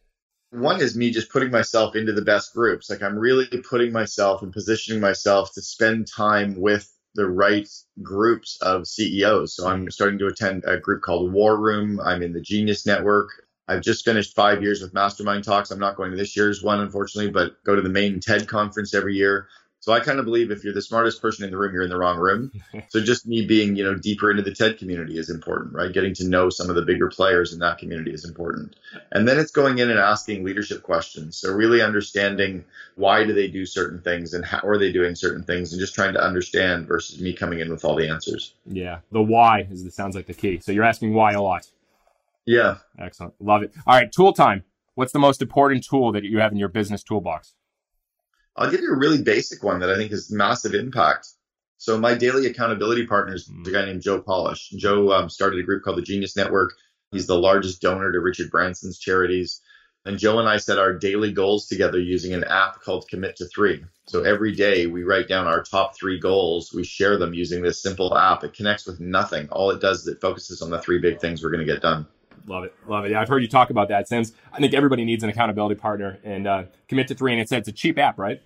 One 0.50 0.80
is 0.80 0.96
me 0.96 1.10
just 1.10 1.30
putting 1.30 1.50
myself 1.50 1.94
into 1.94 2.12
the 2.12 2.22
best 2.22 2.52
groups. 2.52 2.90
Like 2.90 3.02
I'm 3.02 3.18
really 3.18 3.46
putting 3.46 3.92
myself 3.92 4.42
and 4.42 4.52
positioning 4.52 5.00
myself 5.00 5.52
to 5.54 5.62
spend 5.62 6.08
time 6.08 6.60
with 6.60 6.92
the 7.14 7.28
right 7.28 7.68
groups 8.02 8.58
of 8.60 8.86
CEOs. 8.86 9.54
So 9.54 9.68
I'm 9.68 9.90
starting 9.90 10.18
to 10.18 10.26
attend 10.26 10.64
a 10.64 10.78
group 10.78 11.02
called 11.02 11.32
War 11.32 11.58
Room. 11.58 12.00
I'm 12.00 12.22
in 12.22 12.32
the 12.32 12.40
Genius 12.40 12.86
Network. 12.86 13.30
I've 13.68 13.82
just 13.82 14.04
finished 14.04 14.34
five 14.34 14.62
years 14.62 14.82
with 14.82 14.94
Mastermind 14.94 15.44
Talks. 15.44 15.70
I'm 15.70 15.78
not 15.78 15.96
going 15.96 16.10
to 16.10 16.16
this 16.16 16.36
year's 16.36 16.62
one, 16.62 16.80
unfortunately, 16.80 17.30
but 17.30 17.62
go 17.64 17.76
to 17.76 17.82
the 17.82 17.88
main 17.88 18.18
TED 18.18 18.48
conference 18.48 18.94
every 18.94 19.14
year. 19.14 19.46
So 19.80 19.94
I 19.94 20.00
kind 20.00 20.18
of 20.18 20.26
believe 20.26 20.50
if 20.50 20.62
you're 20.62 20.74
the 20.74 20.82
smartest 20.82 21.22
person 21.22 21.44
in 21.44 21.50
the 21.50 21.56
room, 21.56 21.72
you're 21.72 21.82
in 21.82 21.88
the 21.88 21.96
wrong 21.96 22.18
room. 22.18 22.52
so 22.88 23.02
just 23.02 23.26
me 23.26 23.46
being, 23.46 23.76
you 23.76 23.82
know, 23.82 23.94
deeper 23.94 24.30
into 24.30 24.42
the 24.42 24.54
TED 24.54 24.76
community 24.78 25.18
is 25.18 25.30
important, 25.30 25.72
right? 25.72 25.90
Getting 25.90 26.12
to 26.16 26.28
know 26.28 26.50
some 26.50 26.68
of 26.68 26.76
the 26.76 26.82
bigger 26.82 27.08
players 27.08 27.54
in 27.54 27.60
that 27.60 27.78
community 27.78 28.12
is 28.12 28.26
important. 28.26 28.76
And 29.12 29.26
then 29.26 29.38
it's 29.38 29.50
going 29.50 29.78
in 29.78 29.88
and 29.88 29.98
asking 29.98 30.44
leadership 30.44 30.82
questions. 30.82 31.38
So 31.38 31.50
really 31.50 31.80
understanding 31.80 32.62
why 32.96 33.24
do 33.24 33.32
they 33.32 33.48
do 33.48 33.64
certain 33.64 34.02
things 34.02 34.34
and 34.34 34.44
how 34.44 34.60
are 34.64 34.76
they 34.76 34.92
doing 34.92 35.14
certain 35.14 35.44
things 35.44 35.72
and 35.72 35.80
just 35.80 35.94
trying 35.94 36.12
to 36.12 36.22
understand 36.22 36.86
versus 36.86 37.18
me 37.18 37.32
coming 37.32 37.60
in 37.60 37.70
with 37.70 37.82
all 37.82 37.96
the 37.96 38.08
answers. 38.08 38.52
Yeah. 38.66 38.98
The 39.12 39.22
why 39.22 39.66
is 39.70 39.82
the 39.82 39.90
sounds 39.90 40.14
like 40.14 40.26
the 40.26 40.34
key. 40.34 40.60
So 40.60 40.72
you're 40.72 40.84
asking 40.84 41.14
why 41.14 41.32
a 41.32 41.40
lot. 41.40 41.68
Yeah. 42.44 42.78
Excellent. 42.98 43.32
Love 43.40 43.62
it. 43.62 43.72
All 43.86 43.94
right, 43.94 44.12
tool 44.12 44.34
time. 44.34 44.64
What's 44.94 45.12
the 45.12 45.18
most 45.18 45.40
important 45.40 45.84
tool 45.84 46.12
that 46.12 46.24
you 46.24 46.38
have 46.40 46.52
in 46.52 46.58
your 46.58 46.68
business 46.68 47.02
toolbox? 47.02 47.54
I'll 48.56 48.70
give 48.70 48.80
you 48.80 48.92
a 48.92 48.98
really 48.98 49.22
basic 49.22 49.62
one 49.62 49.80
that 49.80 49.90
I 49.90 49.96
think 49.96 50.10
has 50.10 50.30
massive 50.30 50.74
impact. 50.74 51.28
So 51.78 51.98
my 51.98 52.14
daily 52.14 52.46
accountability 52.46 53.06
partner 53.06 53.34
is 53.34 53.50
a 53.66 53.70
guy 53.70 53.86
named 53.86 54.02
Joe 54.02 54.20
Polish. 54.20 54.68
Joe 54.70 55.12
um, 55.12 55.30
started 55.30 55.60
a 55.60 55.62
group 55.62 55.82
called 55.82 55.96
the 55.96 56.02
Genius 56.02 56.36
Network. 56.36 56.74
He's 57.10 57.26
the 57.26 57.38
largest 57.38 57.80
donor 57.80 58.12
to 58.12 58.20
Richard 58.20 58.50
Branson's 58.50 58.98
charities. 58.98 59.62
And 60.04 60.18
Joe 60.18 60.38
and 60.38 60.48
I 60.48 60.56
set 60.56 60.78
our 60.78 60.94
daily 60.94 61.32
goals 61.32 61.66
together 61.66 61.98
using 61.98 62.32
an 62.32 62.44
app 62.44 62.80
called 62.80 63.08
Commit 63.08 63.36
to 63.36 63.46
Three. 63.46 63.84
So 64.06 64.24
every 64.24 64.54
day 64.54 64.86
we 64.86 65.04
write 65.04 65.28
down 65.28 65.46
our 65.46 65.62
top 65.62 65.96
three 65.96 66.18
goals. 66.18 66.72
We 66.72 66.84
share 66.84 67.18
them 67.18 67.34
using 67.34 67.62
this 67.62 67.82
simple 67.82 68.16
app. 68.16 68.42
It 68.44 68.54
connects 68.54 68.86
with 68.86 69.00
nothing. 69.00 69.48
All 69.50 69.70
it 69.70 69.80
does 69.80 70.00
is 70.00 70.08
it 70.08 70.20
focuses 70.20 70.62
on 70.62 70.70
the 70.70 70.80
three 70.80 70.98
big 70.98 71.20
things 71.20 71.42
we're 71.42 71.50
going 71.50 71.66
to 71.66 71.72
get 71.72 71.82
done. 71.82 72.06
Love 72.50 72.64
it. 72.64 72.74
Love 72.88 73.04
it. 73.04 73.12
Yeah, 73.12 73.20
I've 73.20 73.28
heard 73.28 73.42
you 73.42 73.48
talk 73.48 73.70
about 73.70 73.90
that 73.90 74.08
since 74.08 74.32
I 74.52 74.58
think 74.58 74.74
everybody 74.74 75.04
needs 75.04 75.22
an 75.22 75.30
accountability 75.30 75.76
partner 75.76 76.18
and 76.24 76.48
uh, 76.48 76.64
commit 76.88 77.06
to 77.06 77.14
three. 77.14 77.30
And 77.30 77.40
it's, 77.40 77.52
it's 77.52 77.68
a 77.68 77.72
cheap 77.72 77.96
app, 77.96 78.18
right? 78.18 78.42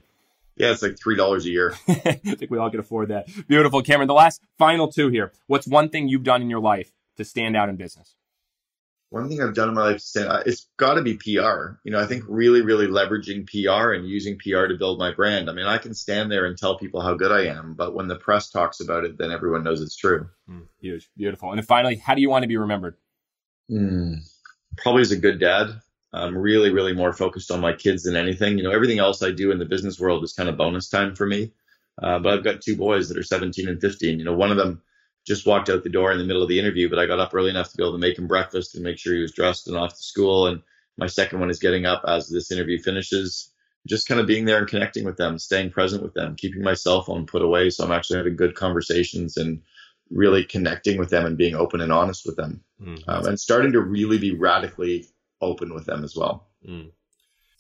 Yeah, 0.57 0.73
it's 0.73 0.83
like 0.83 0.99
three 0.99 1.17
dollars 1.17 1.47
a 1.47 1.49
year. 1.49 1.75
I 1.89 1.95
think 2.13 2.51
we 2.51 2.59
all 2.59 2.71
can 2.71 2.81
afford 2.81 3.09
that. 3.09 3.29
Beautiful, 3.49 3.83
Cameron. 3.83 4.07
The 4.07 4.15
last 4.15 4.43
final 4.59 4.93
two 4.93 5.09
here. 5.09 5.33
What's 5.47 5.67
one 5.67 5.89
thing 5.89 6.09
you've 6.09 6.23
done 6.23 6.43
in 6.43 6.51
your 6.51 6.61
life 6.61 6.93
to 7.17 7.25
stand 7.25 7.57
out 7.57 7.71
in 7.71 7.77
business? 7.77 8.15
One 9.09 9.29
thing 9.29 9.41
I've 9.41 9.55
done 9.55 9.71
in 9.71 9.75
my 9.75 9.87
life 9.87 9.97
to 9.97 10.05
stand 10.05 10.29
out, 10.29 10.47
it's 10.47 10.69
got 10.77 10.95
to 10.95 11.03
be 11.03 11.15
PR. 11.15 11.79
You 11.85 11.93
know, 11.93 12.01
I 12.01 12.07
think 12.07 12.25
really, 12.29 12.61
really 12.61 12.87
leveraging 12.87 13.49
PR 13.49 13.93
and 13.93 14.07
using 14.07 14.39
PR 14.39 14.67
to 14.67 14.77
build 14.77 14.99
my 14.99 15.15
brand. 15.15 15.49
I 15.49 15.55
mean, 15.55 15.67
I 15.67 15.79
can 15.79 15.95
stand 15.95 16.31
there 16.31 16.45
and 16.45 16.59
tell 16.59 16.77
people 16.77 17.01
how 17.01 17.15
good 17.15 17.33
I 17.33 17.47
am, 17.47 17.75
but 17.75 17.95
when 17.95 18.09
the 18.09 18.17
press 18.17 18.51
talks 18.51 18.81
about 18.81 19.05
it, 19.05 19.17
then 19.17 19.31
everyone 19.31 19.65
knows 19.65 19.81
it's 19.81 19.97
true. 19.97 20.29
Mm, 20.51 20.67
huge, 20.79 21.09
beautiful. 21.17 21.51
And 21.51 21.59
then 21.59 21.65
finally, 21.65 21.97
how 21.97 22.15
do 22.15 22.21
you 22.21 22.29
want 22.29 22.43
to 22.43 22.49
be 22.49 22.57
remembered? 22.59 22.97
Mm, 23.71 24.19
probably 24.79 25.03
as 25.03 25.13
a 25.13 25.17
good 25.17 25.41
dad. 25.41 25.69
I'm 26.13 26.37
really, 26.37 26.71
really 26.71 26.95
more 26.95 27.13
focused 27.13 27.51
on 27.51 27.61
my 27.61 27.73
kids 27.73 28.05
than 28.05 28.17
anything. 28.17 28.57
You 28.57 28.65
know, 28.65 28.71
everything 28.71 28.99
else 28.99 29.23
I 29.23 29.33
do 29.33 29.51
in 29.51 29.59
the 29.59 29.65
business 29.65 29.99
world 29.99 30.23
is 30.23 30.33
kind 30.33 30.49
of 30.49 30.57
bonus 30.57 30.89
time 30.89 31.15
for 31.15 31.27
me. 31.27 31.53
Uh, 32.01 32.19
but 32.19 32.33
I've 32.33 32.45
got 32.45 32.61
two 32.61 32.77
boys 32.77 33.09
that 33.09 33.19
are 33.19 33.23
17 33.23 33.69
and 33.69 33.81
15. 33.81 34.19
You 34.19 34.25
know, 34.25 34.35
one 34.35 34.51
of 34.51 34.57
them 34.57 34.83
just 35.27 35.47
walked 35.47 35.71
out 35.71 35.83
the 35.83 35.91
door 35.91 36.13
in 36.13 36.19
the 36.19 36.25
middle 36.25 36.43
of 36.43 36.49
the 36.49 36.59
interview, 36.59 36.89
but 36.89 36.99
I 36.99 37.07
got 37.07 37.19
up 37.19 37.35
early 37.35 37.51
enough 37.51 37.71
to 37.71 37.77
be 37.77 37.83
able 37.83 37.93
to 37.93 37.99
make 37.99 38.19
him 38.19 38.27
breakfast 38.27 38.75
and 38.75 38.85
make 38.85 38.99
sure 38.99 39.15
he 39.15 39.23
was 39.23 39.33
dressed 39.33 39.69
and 39.69 39.77
off 39.77 39.95
to 39.95 40.03
school. 40.03 40.47
And 40.47 40.63
my 40.99 41.07
second 41.07 41.41
one 41.41 41.51
is 41.51 41.59
getting 41.59 41.87
up 41.87 42.03
as 42.07 42.29
this 42.29 42.53
interview 42.53 42.79
finishes, 42.79 43.51
just 43.89 44.07
kind 44.07 44.21
of 44.21 44.27
being 44.27 44.45
there 44.45 44.59
and 44.59 44.69
connecting 44.69 45.05
with 45.05 45.17
them, 45.17 45.39
staying 45.39 45.71
present 45.71 46.03
with 46.03 46.15
them, 46.15 46.37
keeping 46.37 46.63
my 46.63 46.75
cell 46.75 47.03
phone 47.03 47.27
put 47.27 47.43
away. 47.43 47.71
So 47.71 47.85
I'm 47.85 47.93
actually 47.93 48.19
having 48.19 48.37
good 48.37 48.55
conversations 48.55 49.37
and 49.37 49.63
really 50.11 50.45
connecting 50.45 50.99
with 50.99 51.11
them 51.11 51.27
and 51.27 51.37
being 51.37 51.55
open 51.55 51.81
and 51.81 51.93
honest 51.93 52.27
with 52.27 52.37
them 52.37 52.63
mm, 52.81 53.03
um, 53.09 53.27
and 53.27 53.41
starting 53.41 53.73
to 53.73 53.81
really 53.81 54.19
be 54.19 54.35
radically 54.35 55.07
open 55.41 55.75
with 55.75 55.87
them 55.87 56.05
as 56.05 56.15
well. 56.17 56.47
Mm. 56.69 56.91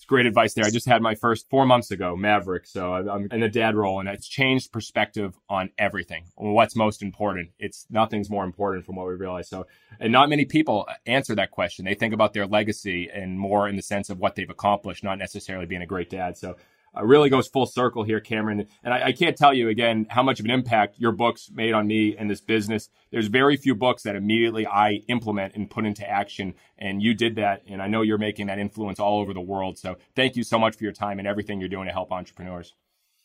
It's 0.04 0.08
great 0.10 0.26
advice 0.26 0.52
there. 0.52 0.66
I 0.66 0.70
just 0.70 0.86
had 0.86 1.00
my 1.00 1.14
first 1.14 1.48
four 1.48 1.64
months 1.64 1.90
ago, 1.90 2.14
Maverick. 2.14 2.66
So 2.66 2.92
I'm 2.92 3.26
in 3.32 3.42
a 3.42 3.48
dad 3.48 3.74
role 3.74 4.00
and 4.00 4.08
it's 4.08 4.28
changed 4.28 4.70
perspective 4.70 5.34
on 5.48 5.70
everything. 5.78 6.26
What's 6.34 6.76
most 6.76 7.02
important? 7.02 7.52
It's 7.58 7.86
nothing's 7.88 8.28
more 8.28 8.44
important 8.44 8.84
from 8.84 8.96
what 8.96 9.06
we 9.06 9.14
realize. 9.14 9.48
So, 9.48 9.66
and 9.98 10.12
not 10.12 10.28
many 10.28 10.44
people 10.44 10.86
answer 11.06 11.34
that 11.36 11.52
question. 11.52 11.86
They 11.86 11.94
think 11.94 12.12
about 12.12 12.34
their 12.34 12.46
legacy 12.46 13.08
and 13.10 13.38
more 13.38 13.66
in 13.66 13.76
the 13.76 13.82
sense 13.82 14.10
of 14.10 14.18
what 14.18 14.34
they've 14.34 14.50
accomplished, 14.50 15.04
not 15.04 15.16
necessarily 15.16 15.64
being 15.64 15.80
a 15.80 15.86
great 15.86 16.10
dad. 16.10 16.36
So 16.36 16.56
uh, 16.96 17.04
really 17.04 17.30
goes 17.30 17.48
full 17.48 17.66
circle 17.66 18.02
here, 18.02 18.20
Cameron. 18.20 18.66
And 18.82 18.94
I, 18.94 19.06
I, 19.06 19.12
can't 19.12 19.36
tell 19.36 19.52
you 19.52 19.68
again 19.68 20.06
how 20.08 20.22
much 20.22 20.40
of 20.40 20.46
an 20.46 20.50
impact 20.50 20.96
your 20.98 21.12
books 21.12 21.50
made 21.52 21.72
on 21.72 21.86
me 21.86 22.16
and 22.16 22.30
this 22.30 22.40
business. 22.40 22.88
There's 23.10 23.26
very 23.26 23.56
few 23.56 23.74
books 23.74 24.02
that 24.04 24.16
immediately 24.16 24.66
I 24.66 25.00
implement 25.08 25.54
and 25.54 25.70
put 25.70 25.84
into 25.86 26.08
action. 26.08 26.54
And 26.78 27.02
you 27.02 27.14
did 27.14 27.36
that. 27.36 27.62
And 27.66 27.82
I 27.82 27.88
know 27.88 28.02
you're 28.02 28.18
making 28.18 28.46
that 28.46 28.58
influence 28.58 29.00
all 29.00 29.20
over 29.20 29.34
the 29.34 29.40
world. 29.40 29.78
So 29.78 29.96
thank 30.14 30.36
you 30.36 30.44
so 30.44 30.58
much 30.58 30.76
for 30.76 30.84
your 30.84 30.92
time 30.92 31.18
and 31.18 31.28
everything 31.28 31.60
you're 31.60 31.68
doing 31.68 31.86
to 31.86 31.92
help 31.92 32.12
entrepreneurs. 32.12 32.74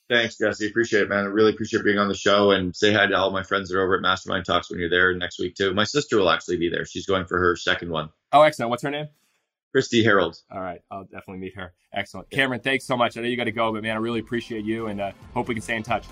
Thanks, 0.09 0.39
Jesse. 0.39 0.67
Appreciate 0.67 1.03
it, 1.03 1.09
man. 1.09 1.25
I 1.25 1.27
really 1.27 1.51
appreciate 1.51 1.83
being 1.83 1.99
on 1.99 2.07
the 2.07 2.15
show 2.15 2.49
and 2.49 2.75
say 2.75 2.91
hi 2.91 3.05
to 3.05 3.15
all 3.15 3.29
my 3.29 3.43
friends 3.43 3.69
that 3.69 3.77
are 3.77 3.83
over 3.83 3.95
at 3.95 4.01
Mastermind 4.01 4.43
Talks 4.43 4.71
when 4.71 4.79
you're 4.79 4.89
there 4.89 5.13
next 5.13 5.37
week, 5.37 5.53
too. 5.53 5.71
My 5.75 5.83
sister 5.83 6.17
will 6.17 6.31
actually 6.31 6.57
be 6.57 6.69
there. 6.69 6.83
She's 6.83 7.05
going 7.05 7.25
for 7.25 7.37
her 7.37 7.55
second 7.55 7.91
one. 7.91 8.09
Oh, 8.33 8.41
excellent. 8.41 8.71
What's 8.71 8.81
her 8.81 8.89
name? 8.89 9.09
Christy 9.71 10.03
Herold. 10.03 10.41
All 10.51 10.61
right, 10.61 10.81
I'll 10.91 11.03
definitely 11.03 11.37
meet 11.37 11.55
her. 11.55 11.73
Excellent, 11.93 12.29
Cameron. 12.29 12.61
Thanks 12.61 12.85
so 12.85 12.97
much. 12.97 13.17
I 13.17 13.21
know 13.21 13.27
you 13.27 13.37
got 13.37 13.45
to 13.45 13.51
go, 13.51 13.71
but 13.71 13.83
man, 13.83 13.95
I 13.95 13.99
really 13.99 14.19
appreciate 14.19 14.65
you, 14.65 14.87
and 14.87 15.01
uh, 15.01 15.11
hope 15.33 15.47
we 15.47 15.55
can 15.55 15.61
stay 15.61 15.75
in 15.75 15.83
touch. 15.83 16.05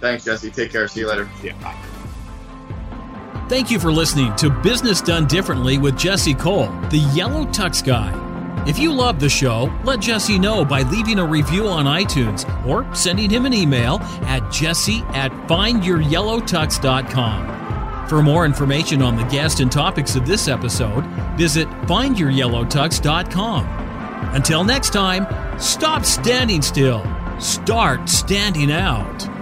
Thanks, 0.00 0.24
Jesse. 0.24 0.50
Take 0.50 0.72
care. 0.72 0.88
See 0.88 1.00
you 1.00 1.08
later. 1.08 1.28
Yeah. 1.42 1.52
Bye. 1.62 1.76
Thank 3.48 3.70
you 3.70 3.78
for 3.78 3.92
listening 3.92 4.34
to 4.36 4.48
Business 4.48 5.02
Done 5.02 5.26
Differently 5.26 5.76
with 5.78 5.98
Jesse 5.98 6.34
Cole, 6.34 6.68
the 6.88 7.08
Yellow 7.14 7.44
Tux 7.46 7.84
Guy. 7.84 8.22
If 8.66 8.78
you 8.78 8.92
love 8.92 9.20
the 9.20 9.28
show, 9.28 9.70
let 9.84 10.00
Jesse 10.00 10.38
know 10.38 10.64
by 10.64 10.80
leaving 10.82 11.18
a 11.18 11.26
review 11.26 11.68
on 11.68 11.84
iTunes 11.84 12.48
or 12.66 12.86
sending 12.94 13.28
him 13.28 13.44
an 13.44 13.52
email 13.52 13.96
at 14.22 14.50
jesse 14.50 15.02
at 15.08 15.30
findyouryellowtux.com. 15.48 17.53
For 18.08 18.22
more 18.22 18.44
information 18.44 19.02
on 19.02 19.16
the 19.16 19.24
guest 19.24 19.60
and 19.60 19.72
topics 19.72 20.14
of 20.16 20.26
this 20.26 20.48
episode, 20.48 21.04
visit 21.36 21.68
findyouryellowtux.com. 21.86 23.66
Until 24.34 24.64
next 24.64 24.92
time, 24.92 25.26
stop 25.58 26.04
standing 26.04 26.60
still, 26.62 27.02
start 27.38 28.08
standing 28.08 28.70
out. 28.70 29.33